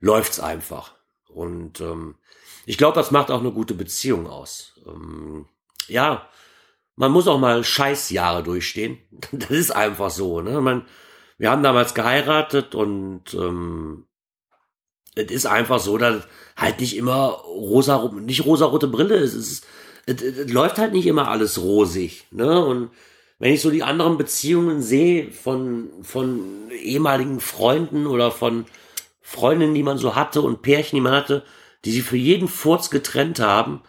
läuft's 0.00 0.38
einfach. 0.38 0.94
Und 1.28 1.80
ähm, 1.80 2.14
ich 2.64 2.78
glaube, 2.78 2.94
das 2.94 3.10
macht 3.10 3.30
auch 3.30 3.40
eine 3.40 3.50
gute 3.50 3.74
Beziehung 3.74 4.26
aus. 4.28 4.80
Ähm, 4.86 5.46
ja, 5.88 6.28
man 6.94 7.12
muss 7.12 7.28
auch 7.28 7.38
mal 7.38 7.64
Scheißjahre 7.64 8.42
durchstehen. 8.42 8.98
Das 9.32 9.50
ist 9.50 9.70
einfach 9.70 10.10
so. 10.10 10.40
Ne? 10.40 10.60
Man, 10.60 10.86
wir 11.38 11.50
haben 11.50 11.62
damals 11.62 11.94
geheiratet 11.94 12.74
und 12.74 13.34
ähm, 13.34 14.06
es 15.14 15.30
ist 15.30 15.46
einfach 15.46 15.80
so, 15.80 15.98
dass 15.98 16.24
halt 16.56 16.80
nicht 16.80 16.96
immer 16.96 17.28
rosa, 17.28 18.12
nicht 18.20 18.44
rosa-rote 18.44 18.88
Brille 18.88 19.16
ist. 19.16 19.34
Es, 19.34 19.50
ist, 19.50 19.66
es, 20.06 20.22
es 20.22 20.52
läuft 20.52 20.78
halt 20.78 20.92
nicht 20.92 21.06
immer 21.06 21.28
alles 21.28 21.60
rosig. 21.60 22.26
Ne? 22.30 22.64
Und 22.64 22.90
wenn 23.38 23.52
ich 23.52 23.62
so 23.62 23.70
die 23.70 23.82
anderen 23.82 24.18
Beziehungen 24.18 24.82
sehe 24.82 25.30
von, 25.30 25.90
von 26.02 26.70
ehemaligen 26.70 27.40
Freunden 27.40 28.06
oder 28.06 28.30
von 28.30 28.66
Freundinnen, 29.20 29.74
die 29.74 29.82
man 29.82 29.98
so 29.98 30.16
hatte 30.16 30.42
und 30.42 30.62
Pärchen, 30.62 30.96
die 30.96 31.02
man 31.02 31.12
hatte, 31.12 31.44
die 31.84 31.92
sich 31.92 32.02
für 32.02 32.16
jeden 32.16 32.48
Furz 32.48 32.90
getrennt 32.90 33.40
haben. 33.40 33.82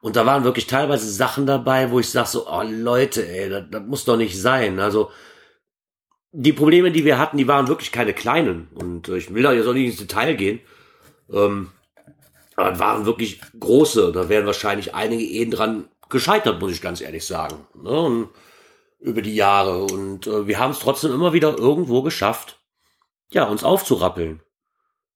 Und 0.00 0.16
da 0.16 0.24
waren 0.24 0.44
wirklich 0.44 0.66
teilweise 0.66 1.10
Sachen 1.10 1.44
dabei, 1.44 1.90
wo 1.90 2.00
ich 2.00 2.08
sag 2.08 2.26
so, 2.26 2.48
oh 2.48 2.62
Leute, 2.66 3.28
ey, 3.28 3.50
das, 3.50 3.64
das 3.70 3.82
muss 3.82 4.06
doch 4.06 4.16
nicht 4.16 4.40
sein. 4.40 4.80
Also, 4.80 5.10
die 6.32 6.52
Probleme, 6.52 6.90
die 6.90 7.04
wir 7.04 7.18
hatten, 7.18 7.36
die 7.36 7.48
waren 7.48 7.68
wirklich 7.68 7.92
keine 7.92 8.14
kleinen. 8.14 8.68
Und 8.74 9.08
ich 9.08 9.34
will 9.34 9.42
da 9.42 9.52
jetzt 9.52 9.66
auch 9.66 9.74
nicht 9.74 9.86
ins 9.86 9.96
Detail 9.98 10.34
gehen. 10.34 10.60
Ähm, 11.30 11.70
aber 12.56 12.70
das 12.70 12.78
waren 12.78 13.04
wirklich 13.04 13.40
große. 13.58 14.12
Da 14.12 14.28
wären 14.28 14.46
wahrscheinlich 14.46 14.94
einige 14.94 15.24
Ehen 15.24 15.50
dran 15.50 15.88
gescheitert, 16.08 16.60
muss 16.60 16.72
ich 16.72 16.80
ganz 16.80 17.00
ehrlich 17.00 17.26
sagen. 17.26 17.66
Ne? 17.74 17.90
Und 17.90 18.28
über 19.00 19.22
die 19.22 19.34
Jahre 19.34 19.84
und 19.84 20.26
äh, 20.26 20.46
wir 20.46 20.58
haben 20.58 20.72
es 20.72 20.78
trotzdem 20.78 21.12
immer 21.12 21.32
wieder 21.32 21.56
irgendwo 21.56 22.02
geschafft, 22.02 22.60
ja, 23.30 23.44
uns 23.44 23.64
aufzurappeln. 23.64 24.42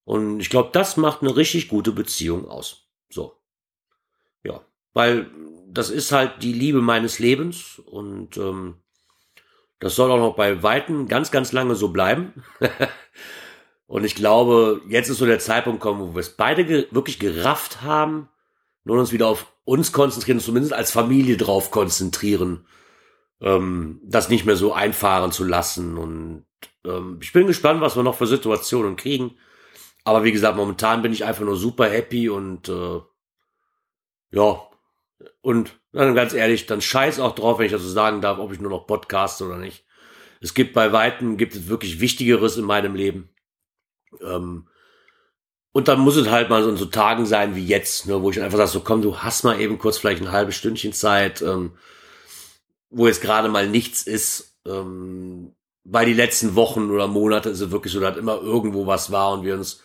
Und 0.05 0.41
ich 0.41 0.51
glaube, 0.51 0.71
das 0.73 0.97
macht 0.97 1.23
eine 1.23 1.37
richtig 1.37 1.69
gute 1.69 1.93
Beziehung 1.93 2.49
aus. 2.49 2.89
So. 3.09 3.41
Ja, 4.43 4.65
weil 4.93 5.31
das 5.69 5.91
ist 5.91 6.13
halt 6.13 6.43
die 6.43 6.53
Liebe 6.53 6.81
meines 6.81 7.19
Lebens 7.19 7.79
und 7.79 8.37
ähm, 8.37 8.77
das 9.81 9.97
soll 9.97 10.11
auch 10.11 10.19
noch 10.19 10.37
bei 10.37 10.63
Weitem 10.63 11.09
ganz, 11.09 11.31
ganz 11.31 11.53
lange 11.53 11.75
so 11.75 11.89
bleiben. 11.89 12.45
und 13.87 14.05
ich 14.05 14.15
glaube, 14.15 14.81
jetzt 14.89 15.09
ist 15.11 15.19
so 15.19 15.27
der 15.27 15.41
Zeitpunkt 15.41 15.81
gekommen, 15.81 16.01
wo 16.01 16.15
wir 16.15 16.21
es 16.21 16.37
beide 16.37 16.65
ge 16.65 16.87
wirklich 16.91 17.19
gerafft 17.19 17.83
haben, 17.83 18.29
nur 18.85 18.99
uns 18.99 19.13
wieder 19.13 19.27
auf 19.27 19.53
uns 19.65 19.93
konzentrieren, 19.93 20.41
zumindest 20.41 20.73
als 20.73 20.93
Familie 20.93 21.37
drauf 21.37 21.71
konzentrieren 21.71 22.67
ähm, 23.41 24.01
das 24.05 24.29
nicht 24.29 24.45
mehr 24.45 24.57
so 24.57 24.73
einfahren 24.73 25.33
zu 25.33 25.45
lassen. 25.45 25.97
Und 25.99 26.47
ähm, 26.85 27.19
ich 27.21 27.33
bin 27.33 27.47
gespannt, 27.47 27.81
was 27.81 27.97
wir 27.97 28.03
noch 28.03 28.17
für 28.17 28.27
Situationen 28.27 28.97
kriegen. 28.97 29.37
Aber 30.05 30.25
wie 30.25 30.33
gesagt, 30.33 30.57
momentan 30.57 31.03
bin 31.03 31.13
ich 31.13 31.25
einfach 31.25 31.45
nur 31.45 31.57
super 31.57 31.89
happy 31.89 32.29
und 32.29 32.69
äh, 32.69 33.01
ja, 34.33 34.61
und 35.41 35.79
dann 35.93 36.15
ganz 36.15 36.35
ehrlich, 36.35 36.67
dann 36.67 36.81
scheiß 36.81 37.21
auch 37.21 37.35
drauf, 37.35 37.59
wenn 37.59 37.67
ich 37.67 37.73
das 37.73 37.83
so 37.83 37.89
sagen 37.89 38.21
darf, 38.21 38.39
ob 38.39 38.53
ich 38.53 38.61
nur 38.61 38.71
noch 38.71 38.87
podcast 38.87 39.41
oder 39.43 39.57
nicht. 39.57 39.85
Es 40.41 40.53
gibt 40.53 40.75
bei 40.75 40.93
Weitem, 40.93 41.37
gibt 41.37 41.55
es 41.55 41.69
wirklich 41.69 42.01
Wichtigeres 42.01 42.57
in 42.57 42.65
meinem 42.65 42.95
Leben. 42.95 43.31
Ähm, 44.21 44.69
und 45.73 45.89
dann 45.89 46.01
muss 46.01 46.17
es 46.17 46.29
halt 46.29 46.51
mal 46.51 46.63
so 46.63 46.71
in 46.71 46.77
so 46.77 46.87
Tagen 46.87 47.27
sein 47.27 47.57
wie 47.57 47.67
jetzt, 47.67 48.07
ne, 48.07 48.23
wo 48.23 48.31
ich 48.31 48.41
einfach 48.41 48.59
sage, 48.59 48.71
so 48.71 48.81
komm, 48.81 49.03
du 49.03 49.19
hast 49.19 49.43
mal 49.43 49.61
eben 49.61 49.79
kurz 49.79 49.99
vielleicht 49.99 50.23
ein 50.23 50.33
halbes 50.33 50.55
Stündchen 50.55 50.93
Zeit. 50.93 51.43
Ähm, 51.43 51.73
wo 52.95 53.07
jetzt 53.07 53.21
gerade 53.21 53.49
mal 53.49 53.69
nichts 53.69 54.03
ist, 54.03 54.59
ähm, 54.67 55.53
weil 55.85 56.07
die 56.07 56.15
letzten 56.15 56.55
Wochen 56.55 56.91
oder 56.91 57.09
Monate 57.09 57.51
ist 57.51 57.61
es 57.61 57.71
wirklich 57.71 57.93
so, 57.93 58.01
dass 58.01 58.17
immer 58.17 58.41
irgendwo 58.41 58.87
was 58.87 59.13
war 59.13 59.33
und 59.33 59.45
wir 59.45 59.55
uns 59.55 59.83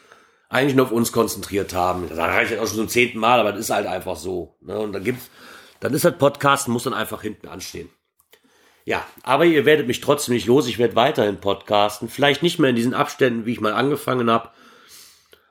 eigentlich 0.48 0.76
nur 0.76 0.86
auf 0.86 0.92
uns 0.92 1.12
konzentriert 1.12 1.74
haben. 1.74 2.08
Das 2.10 2.18
reicht 2.18 2.52
jetzt 2.52 2.62
auch 2.62 2.68
schon 2.68 2.78
zum 2.78 2.88
zehnten 2.88 3.20
Mal, 3.20 3.40
aber 3.40 3.52
das 3.52 3.62
ist 3.62 3.70
halt 3.70 3.88
einfach 3.88 4.16
so. 4.16 4.56
Ne? 4.62 4.80
Und 4.80 4.94
dann 4.94 5.04
gibt's, 5.04 5.30
dann 5.80 5.94
ist 5.94 6.06
halt 6.06 6.18
Podcasten, 6.18 6.74
muss 6.74 6.84
dann 6.84 6.94
einfach 6.94 7.22
hinten 7.22 7.48
anstehen. 7.48 7.90
Ja, 8.86 9.06
aber 9.24 9.46
ihr 9.46 9.66
werdet 9.66 9.88
mich 9.88 10.02
trotzdem 10.02 10.34
nicht 10.34 10.48
los. 10.48 10.68
Ich 10.68 10.80
werde 10.80 10.96
weiterhin 10.96 11.40
podcasten. 11.40 12.10
Vielleicht 12.10 12.42
nicht 12.42 12.58
mehr 12.58 12.72
in 12.72 12.76
diesen 12.76 12.96
Abständen, 12.96 13.46
wie 13.46 13.52
ich 13.52 13.62
mal 13.62 13.74
angefangen 13.74 14.32
habe. 14.32 14.50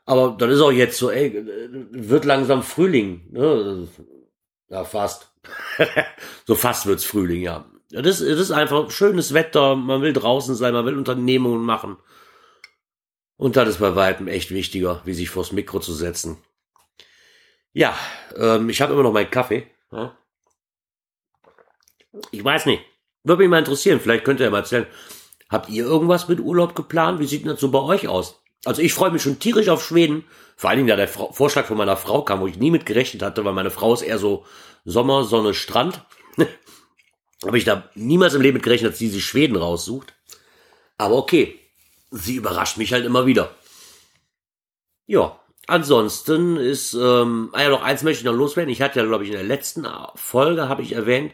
Aber 0.07 0.35
dann 0.37 0.51
ist 0.51 0.61
auch 0.61 0.73
jetzt 0.73 0.99
so, 0.99 1.11
ey, 1.11 1.47
wird 1.93 2.25
langsam 2.25 2.63
Frühling. 2.63 3.29
Ne? 3.31 3.87
Ja, 4.69 4.85
fast. 4.85 5.31
so 6.47 6.55
fast 6.55 6.87
wird's 6.87 7.05
Frühling, 7.05 7.43
ja. 7.43 7.65
Das, 7.91 8.19
das 8.19 8.21
ist 8.21 8.51
einfach 8.51 8.91
schönes 8.91 9.33
Wetter. 9.33 9.77
Man 9.77 10.03
will 10.03 10.13
draußen 10.13 10.55
sein, 10.55 10.75
man 10.75 10.85
will 10.85 10.97
Unternehmungen 10.97 11.65
machen. 11.65 11.97
Und 13.37 13.57
das 13.57 13.69
ist 13.69 13.79
bei 13.79 13.95
weitem 13.95 14.29
echt 14.29 14.51
wichtiger, 14.51 15.01
wie 15.05 15.15
sich 15.15 15.31
vors 15.31 15.53
Mikro 15.53 15.79
zu 15.79 15.95
setzen. 15.95 16.39
Ja, 17.73 17.97
ähm, 18.37 18.69
ich 18.69 18.83
habe 18.83 18.93
immer 18.93 19.05
noch 19.05 19.13
meinen 19.13 19.31
Kaffee. 19.31 19.67
Ja? 19.93 20.19
Ich 22.31 22.45
weiß 22.45 22.67
nicht. 22.67 22.83
Würde 23.23 23.43
mich 23.43 23.51
mal 23.51 23.61
interessieren. 23.61 24.01
Vielleicht 24.01 24.25
könnt 24.25 24.41
ihr 24.41 24.47
ja 24.47 24.51
mal 24.51 24.59
erzählen. 24.59 24.87
Habt 25.49 25.71
ihr 25.71 25.85
irgendwas 25.85 26.29
mit 26.29 26.41
Urlaub 26.41 26.75
geplant? 26.75 27.21
Wie 27.21 27.27
sieht 27.27 27.43
denn 27.43 27.51
das 27.51 27.61
so 27.61 27.71
bei 27.71 27.81
euch 27.81 28.09
aus? 28.09 28.43
Also 28.65 28.83
ich 28.83 28.93
freue 28.93 29.11
mich 29.11 29.23
schon 29.23 29.39
tierisch 29.39 29.69
auf 29.69 29.85
Schweden. 29.85 30.25
Vor 30.57 30.71
allen 30.71 30.79
Dingen, 30.79 30.89
da 30.89 30.97
der 30.97 31.09
Fra 31.09 31.33
Vorschlag 31.33 31.67
von 31.67 31.77
meiner 31.77 31.97
Frau 31.97 32.23
kam, 32.23 32.41
wo 32.41 32.47
ich 32.47 32.59
nie 32.59 32.71
mit 32.71 32.87
gerechnet 32.87 33.23
hatte, 33.23 33.45
weil 33.45 33.53
meine 33.53 33.71
Frau 33.71 33.95
ist 33.95 34.03
eher 34.03 34.19
so 34.19 34.45
Sommer, 34.85 35.25
Sonne, 35.25 35.55
Strand. 35.55 36.05
Habe 37.45 37.59
ich 37.59 37.65
da 37.65 37.89
niemals 37.95 38.35
im 38.35 38.43
Leben 38.43 38.55
mit 38.55 38.65
gerechnet, 38.65 38.93
dass 38.93 38.99
sie 38.99 39.09
sich 39.09 39.25
Schweden 39.25 39.57
raussucht. 39.57 40.15
Aber 40.97 41.17
okay, 41.17 41.61
sie 42.11 42.37
überrascht 42.37 42.77
mich 42.77 42.93
halt 42.93 43.05
immer 43.05 43.27
wieder. 43.27 43.55
Ja, 45.07 45.39
ansonsten 45.69 46.57
ist, 46.57 46.95
ähm, 46.95 47.51
ah 47.53 47.63
ja, 47.63 47.69
noch 47.71 47.83
eins 47.83 48.03
möchte 48.03 48.21
ich 48.21 48.25
noch 48.25 48.35
loswerden. 48.35 48.73
Ich 48.73 48.83
hatte 48.83 48.99
ja, 48.99 49.07
glaube 49.07 49.25
ich, 49.25 49.31
in 49.31 49.37
der 49.37 49.45
letzten 49.45 49.87
Folge 50.17 50.69
habe 50.69 50.83
ich 50.83 50.93
erwähnt, 50.93 51.33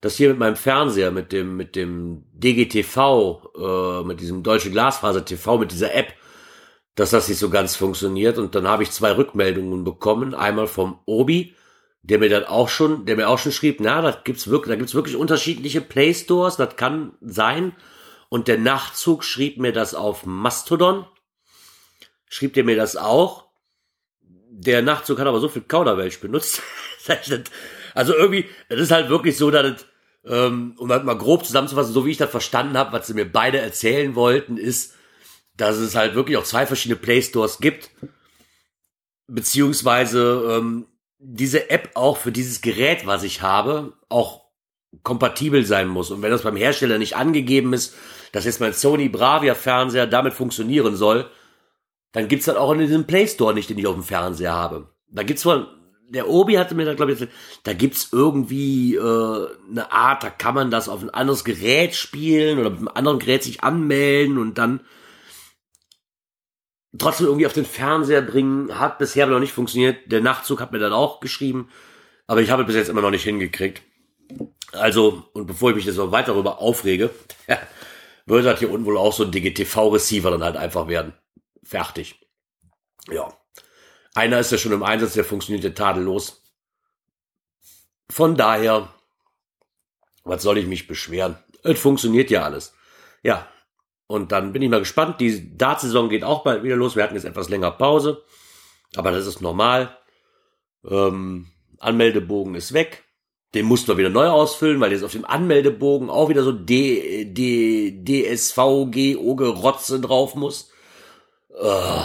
dass 0.00 0.16
hier 0.16 0.30
mit 0.30 0.38
meinem 0.38 0.56
Fernseher, 0.56 1.10
mit 1.10 1.30
dem, 1.30 1.56
mit 1.56 1.76
dem 1.76 2.24
DGTV, 2.32 3.42
äh, 3.56 4.02
mit 4.04 4.20
diesem 4.20 4.42
Deutsche 4.42 4.70
Glasfaser 4.70 5.24
TV, 5.24 5.58
mit 5.58 5.70
dieser 5.70 5.94
App, 5.94 6.14
dass 6.94 7.10
das 7.10 7.28
nicht 7.28 7.38
so 7.38 7.50
ganz 7.50 7.76
funktioniert. 7.76 8.38
Und 8.38 8.54
dann 8.54 8.68
habe 8.68 8.82
ich 8.82 8.90
zwei 8.90 9.12
Rückmeldungen 9.12 9.84
bekommen. 9.84 10.34
Einmal 10.34 10.66
vom 10.66 10.98
Obi, 11.06 11.54
der 12.02 12.18
mir 12.18 12.28
dann 12.28 12.44
auch 12.44 12.68
schon, 12.68 13.06
der 13.06 13.16
mir 13.16 13.28
auch 13.28 13.38
schon 13.38 13.52
schrieb, 13.52 13.80
na, 13.80 14.02
da 14.02 14.10
gibt's 14.24 14.48
wirklich, 14.48 14.72
da 14.72 14.76
gibt's 14.76 14.94
wirklich 14.94 15.16
unterschiedliche 15.16 15.80
Play 15.80 16.12
Stores, 16.12 16.56
das 16.56 16.76
kann 16.76 17.12
sein. 17.20 17.74
Und 18.28 18.48
der 18.48 18.58
Nachtzug 18.58 19.24
schrieb 19.24 19.58
mir 19.58 19.72
das 19.72 19.94
auf 19.94 20.26
Mastodon. 20.26 21.06
Schrieb 22.28 22.54
der 22.54 22.64
mir 22.64 22.76
das 22.76 22.96
auch. 22.96 23.46
Der 24.20 24.82
Nachtzug 24.82 25.18
hat 25.18 25.26
aber 25.26 25.40
so 25.40 25.48
viel 25.48 25.62
Kauderwelsch 25.62 26.20
benutzt. 26.20 26.62
also 27.94 28.14
irgendwie, 28.14 28.46
es 28.68 28.80
ist 28.80 28.90
halt 28.90 29.08
wirklich 29.08 29.36
so, 29.36 29.50
dass 29.50 29.86
ähm, 30.24 30.74
um 30.78 30.90
halt 30.90 31.04
mal 31.04 31.16
grob 31.18 31.44
zusammenzufassen, 31.44 31.92
so 31.92 32.06
wie 32.06 32.12
ich 32.12 32.16
das 32.16 32.30
verstanden 32.30 32.78
habe, 32.78 32.92
was 32.92 33.06
sie 33.06 33.14
mir 33.14 33.30
beide 33.30 33.58
erzählen 33.58 34.14
wollten, 34.14 34.56
ist, 34.56 34.94
dass 35.56 35.76
es 35.76 35.94
halt 35.94 36.14
wirklich 36.14 36.36
auch 36.36 36.44
zwei 36.44 36.66
verschiedene 36.66 37.00
Play 37.00 37.22
Stores 37.22 37.58
gibt. 37.58 37.90
Beziehungsweise 39.26 40.58
ähm, 40.58 40.86
diese 41.18 41.70
App 41.70 41.90
auch 41.94 42.16
für 42.16 42.32
dieses 42.32 42.60
Gerät, 42.60 43.06
was 43.06 43.22
ich 43.22 43.42
habe, 43.42 43.92
auch 44.08 44.42
kompatibel 45.02 45.64
sein 45.64 45.88
muss. 45.88 46.10
Und 46.10 46.22
wenn 46.22 46.30
das 46.30 46.42
beim 46.42 46.56
Hersteller 46.56 46.98
nicht 46.98 47.16
angegeben 47.16 47.72
ist, 47.72 47.94
dass 48.32 48.44
jetzt 48.44 48.60
mein 48.60 48.72
Sony 48.72 49.08
Bravia 49.08 49.54
Fernseher 49.54 50.06
damit 50.06 50.34
funktionieren 50.34 50.96
soll, 50.96 51.30
dann 52.12 52.28
gibt's 52.28 52.46
das 52.46 52.56
auch 52.56 52.72
in 52.72 52.80
diesem 52.80 53.06
Play 53.06 53.26
Store 53.26 53.54
nicht, 53.54 53.70
den 53.70 53.78
ich 53.78 53.86
auf 53.86 53.94
dem 53.94 54.02
Fernseher 54.02 54.52
habe. 54.52 54.88
Da 55.08 55.22
gibt's 55.22 55.46
wohl, 55.46 55.66
der 56.08 56.28
Obi 56.28 56.54
hatte 56.54 56.74
mir 56.74 56.84
da 56.84 56.94
glaube 56.94 57.12
ich, 57.12 57.28
da 57.62 57.72
gibt's 57.72 58.10
irgendwie 58.12 58.96
äh, 58.96 59.48
eine 59.70 59.92
Art, 59.92 60.22
da 60.22 60.30
kann 60.30 60.54
man 60.54 60.70
das 60.70 60.88
auf 60.88 61.02
ein 61.02 61.10
anderes 61.10 61.44
Gerät 61.44 61.94
spielen 61.94 62.58
oder 62.58 62.70
mit 62.70 62.80
einem 62.80 62.88
anderen 62.88 63.18
Gerät 63.18 63.42
sich 63.42 63.62
anmelden 63.62 64.38
und 64.38 64.58
dann 64.58 64.80
trotzdem 66.98 67.26
irgendwie 67.26 67.46
auf 67.46 67.52
den 67.52 67.64
Fernseher 67.64 68.22
bringen. 68.22 68.78
Hat 68.78 68.98
bisher 68.98 69.26
noch 69.26 69.40
nicht 69.40 69.52
funktioniert. 69.52 70.10
Der 70.10 70.20
Nachtzug 70.20 70.60
hat 70.60 70.72
mir 70.72 70.78
dann 70.78 70.92
auch 70.92 71.20
geschrieben, 71.20 71.68
aber 72.26 72.40
ich 72.40 72.50
habe 72.50 72.64
bis 72.64 72.76
jetzt 72.76 72.88
immer 72.88 73.02
noch 73.02 73.10
nicht 73.10 73.24
hingekriegt. 73.24 73.82
Also, 74.72 75.24
und 75.34 75.46
bevor 75.46 75.70
ich 75.70 75.76
mich 75.76 75.84
jetzt 75.84 75.96
noch 75.96 76.12
weiter 76.12 76.32
darüber 76.32 76.58
aufrege, 76.58 77.10
würde 78.26 78.44
das 78.44 78.58
hier 78.58 78.70
unten 78.70 78.86
wohl 78.86 78.96
auch 78.96 79.12
so 79.12 79.24
ein 79.24 79.30
DGTV-Receiver 79.30 80.30
dann 80.30 80.44
halt 80.44 80.56
einfach 80.56 80.88
werden. 80.88 81.12
Fertig. 81.62 82.20
Ja. 83.10 83.36
Einer 84.14 84.38
ist 84.40 84.52
ja 84.52 84.58
schon 84.58 84.72
im 84.72 84.82
Einsatz, 84.82 85.14
der 85.14 85.24
funktioniert 85.24 85.64
ja 85.64 85.70
tadellos. 85.70 86.42
Von 88.10 88.36
daher, 88.36 88.92
was 90.24 90.42
soll 90.42 90.58
ich 90.58 90.66
mich 90.66 90.86
beschweren? 90.86 91.38
Es 91.62 91.80
funktioniert 91.80 92.30
ja 92.30 92.42
alles. 92.42 92.74
Ja. 93.22 93.48
Und 94.12 94.30
dann 94.30 94.52
bin 94.52 94.60
ich 94.60 94.68
mal 94.68 94.78
gespannt. 94.78 95.22
Die 95.22 95.56
Dartsaison 95.56 96.10
geht 96.10 96.22
auch 96.22 96.44
bald 96.44 96.62
wieder 96.62 96.76
los. 96.76 96.96
Wir 96.96 97.02
hatten 97.02 97.14
jetzt 97.14 97.24
etwas 97.24 97.48
länger 97.48 97.70
Pause. 97.70 98.22
Aber 98.94 99.10
das 99.10 99.26
ist 99.26 99.40
normal. 99.40 99.96
Ähm, 100.86 101.46
Anmeldebogen 101.78 102.54
ist 102.54 102.74
weg. 102.74 103.04
Den 103.54 103.64
mussten 103.64 103.88
wir 103.88 103.96
wieder 103.96 104.10
neu 104.10 104.28
ausfüllen, 104.28 104.80
weil 104.80 104.92
jetzt 104.92 105.02
auf 105.02 105.12
dem 105.12 105.24
Anmeldebogen 105.24 106.10
auch 106.10 106.28
wieder 106.28 106.42
so 106.42 106.52
D, 106.52 107.24
D, 107.24 108.04
DSVG, 108.04 109.16
Oge 109.16 109.48
Rotze 109.48 109.98
drauf 109.98 110.34
muss. 110.34 110.70
Oh, 111.48 112.04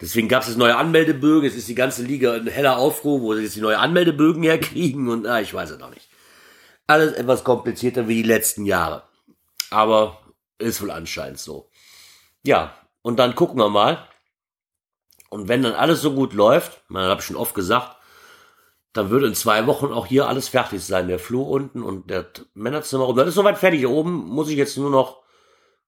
deswegen 0.00 0.26
gab 0.26 0.42
es 0.42 0.48
jetzt 0.48 0.58
neue 0.58 0.76
Anmeldebögen. 0.76 1.44
Jetzt 1.44 1.58
ist 1.58 1.68
die 1.68 1.76
ganze 1.76 2.02
Liga 2.02 2.32
ein 2.32 2.48
heller 2.48 2.78
Aufruhr, 2.78 3.20
wo 3.20 3.36
sie 3.36 3.44
jetzt 3.44 3.54
die 3.54 3.60
neue 3.60 3.78
Anmeldebögen 3.78 4.42
herkriegen 4.42 5.10
und 5.10 5.28
ah, 5.28 5.40
ich 5.40 5.54
weiß 5.54 5.70
es 5.70 5.78
noch 5.78 5.90
nicht. 5.90 6.08
Alles 6.88 7.12
etwas 7.12 7.44
komplizierter 7.44 8.08
wie 8.08 8.16
die 8.16 8.28
letzten 8.28 8.66
Jahre. 8.66 9.04
Aber 9.70 10.25
ist 10.58 10.82
wohl 10.82 10.90
anscheinend 10.90 11.38
so. 11.38 11.70
Ja, 12.42 12.74
und 13.02 13.18
dann 13.18 13.34
gucken 13.34 13.58
wir 13.58 13.68
mal. 13.68 14.06
Und 15.28 15.48
wenn 15.48 15.62
dann 15.62 15.74
alles 15.74 16.00
so 16.00 16.14
gut 16.14 16.32
läuft, 16.32 16.82
man 16.88 17.04
habe 17.04 17.20
ich 17.20 17.26
schon 17.26 17.36
oft 17.36 17.54
gesagt, 17.54 17.96
dann 18.92 19.10
würde 19.10 19.26
in 19.26 19.34
zwei 19.34 19.66
Wochen 19.66 19.92
auch 19.92 20.06
hier 20.06 20.28
alles 20.28 20.48
fertig 20.48 20.82
sein. 20.82 21.08
Der 21.08 21.18
Flur 21.18 21.48
unten 21.48 21.82
und 21.82 22.08
der 22.08 22.26
Männerzimmer 22.54 23.06
oben. 23.08 23.18
Das 23.18 23.28
ist 23.28 23.34
soweit 23.34 23.58
fertig. 23.58 23.80
Hier 23.80 23.90
oben 23.90 24.12
muss 24.26 24.48
ich 24.48 24.56
jetzt 24.56 24.76
nur 24.78 24.90
noch 24.90 25.22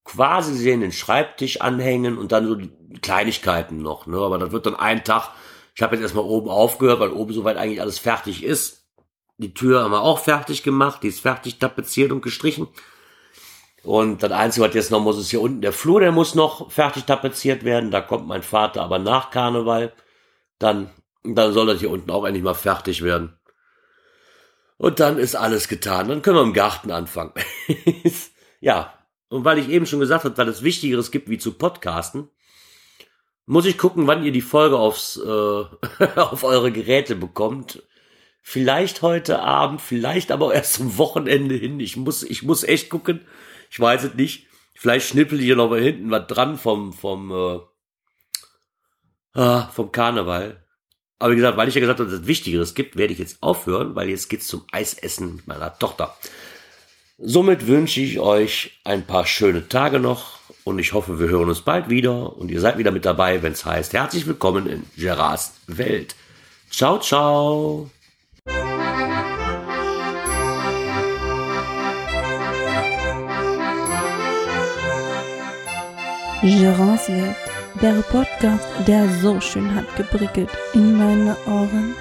quasi 0.04 0.54
sehen, 0.54 0.80
den 0.80 0.92
Schreibtisch 0.92 1.60
anhängen 1.60 2.18
und 2.18 2.32
dann 2.32 2.46
so 2.46 2.54
die 2.54 2.70
Kleinigkeiten 3.00 3.80
noch. 3.80 4.06
Ne? 4.06 4.18
Aber 4.18 4.38
das 4.38 4.52
wird 4.52 4.66
dann 4.66 4.76
ein 4.76 5.04
Tag. 5.04 5.30
Ich 5.74 5.82
habe 5.82 5.94
jetzt 5.94 6.02
erstmal 6.02 6.24
oben 6.24 6.50
aufgehört, 6.50 7.00
weil 7.00 7.12
oben 7.12 7.32
soweit 7.32 7.56
eigentlich 7.56 7.80
alles 7.80 7.98
fertig 7.98 8.42
ist. 8.42 8.86
Die 9.38 9.54
Tür 9.54 9.84
haben 9.84 9.92
wir 9.92 10.02
auch 10.02 10.18
fertig 10.18 10.62
gemacht. 10.62 11.02
Die 11.02 11.08
ist 11.08 11.20
fertig 11.20 11.58
tapeziert 11.58 12.12
und 12.12 12.22
gestrichen. 12.22 12.68
Und 13.84 14.22
das 14.22 14.32
Einzige, 14.32 14.66
was 14.66 14.74
jetzt 14.74 14.90
noch 14.90 15.00
muss, 15.00 15.18
ist 15.18 15.30
hier 15.30 15.40
unten 15.40 15.62
der 15.62 15.72
Flur, 15.72 16.00
der 16.00 16.12
muss 16.12 16.34
noch 16.34 16.70
fertig 16.70 17.04
tapeziert 17.04 17.64
werden. 17.64 17.90
Da 17.90 18.00
kommt 18.00 18.26
mein 18.26 18.42
Vater 18.42 18.82
aber 18.82 18.98
nach 18.98 19.30
Karneval. 19.30 19.92
Dann 20.58 20.90
dann 21.24 21.52
soll 21.52 21.66
das 21.66 21.80
hier 21.80 21.90
unten 21.90 22.10
auch 22.10 22.24
endlich 22.24 22.44
mal 22.44 22.54
fertig 22.54 23.02
werden. 23.02 23.34
Und 24.76 25.00
dann 25.00 25.18
ist 25.18 25.34
alles 25.34 25.68
getan. 25.68 26.08
Dann 26.08 26.22
können 26.22 26.36
wir 26.36 26.42
im 26.42 26.52
Garten 26.52 26.90
anfangen. 26.90 27.32
ja. 28.60 28.94
Und 29.28 29.44
weil 29.44 29.58
ich 29.58 29.68
eben 29.68 29.86
schon 29.86 30.00
gesagt 30.00 30.24
habe, 30.24 30.38
weil 30.38 30.48
es 30.48 30.62
Wichtigeres 30.62 31.10
gibt, 31.10 31.28
wie 31.28 31.38
zu 31.38 31.52
podcasten, 31.52 32.30
muss 33.44 33.66
ich 33.66 33.76
gucken, 33.76 34.06
wann 34.06 34.24
ihr 34.24 34.32
die 34.32 34.40
Folge 34.40 34.78
aufs, 34.78 35.16
äh, 35.16 35.64
auf 36.16 36.44
eure 36.44 36.70
Geräte 36.70 37.16
bekommt. 37.16 37.82
Vielleicht 38.42 39.02
heute 39.02 39.40
Abend, 39.40 39.82
vielleicht 39.82 40.30
aber 40.32 40.54
erst 40.54 40.74
zum 40.74 40.96
Wochenende 40.96 41.56
hin. 41.56 41.80
Ich 41.80 41.96
muss, 41.96 42.22
ich 42.22 42.42
muss 42.44 42.62
echt 42.62 42.88
gucken. 42.88 43.26
Ich 43.70 43.80
weiß 43.80 44.04
es 44.04 44.14
nicht. 44.14 44.46
Vielleicht 44.74 45.08
schnippel 45.08 45.40
hier 45.40 45.56
noch 45.56 45.70
mal 45.70 45.80
hinten 45.80 46.10
was 46.10 46.26
dran 46.28 46.56
vom, 46.56 46.92
vom, 46.92 47.32
äh, 47.32 47.58
ah, 49.40 49.68
vom 49.68 49.90
Karneval. 49.90 50.64
Aber 51.18 51.32
wie 51.32 51.36
gesagt, 51.36 51.56
weil 51.56 51.68
ich 51.68 51.74
ja 51.74 51.80
gesagt 51.80 51.98
habe, 51.98 52.10
dass 52.10 52.20
es 52.20 52.26
Wichtigeres 52.26 52.74
gibt, 52.74 52.96
werde 52.96 53.12
ich 53.12 53.18
jetzt 53.18 53.42
aufhören, 53.42 53.96
weil 53.96 54.08
jetzt 54.08 54.28
geht's 54.28 54.46
zum 54.46 54.64
Eisessen 54.70 55.36
mit 55.36 55.48
meiner 55.48 55.76
Tochter. 55.78 56.16
Somit 57.18 57.66
wünsche 57.66 58.00
ich 58.00 58.20
euch 58.20 58.78
ein 58.84 59.04
paar 59.04 59.26
schöne 59.26 59.68
Tage 59.68 59.98
noch 59.98 60.38
und 60.62 60.78
ich 60.78 60.92
hoffe, 60.92 61.18
wir 61.18 61.28
hören 61.28 61.48
uns 61.48 61.62
bald 61.62 61.88
wieder 61.88 62.36
und 62.36 62.50
ihr 62.50 62.60
seid 62.60 62.78
wieder 62.78 62.92
mit 62.92 63.04
dabei, 63.04 63.42
wenn 63.42 63.52
es 63.52 63.64
heißt, 63.64 63.92
herzlich 63.94 64.26
willkommen 64.26 64.68
in 64.68 64.84
Gerards 64.96 65.54
Welt. 65.66 66.14
Ciao, 66.70 67.00
ciao. 67.00 67.90
Gerards 76.40 77.08
Welt 77.08 77.34
der 77.82 78.00
Podcast, 78.02 78.64
der 78.86 79.08
so 79.20 79.40
schön 79.40 79.74
hat 79.74 79.96
geprickelt 79.96 80.48
in 80.72 80.96
meine 80.96 81.36
Ohren. 81.46 81.94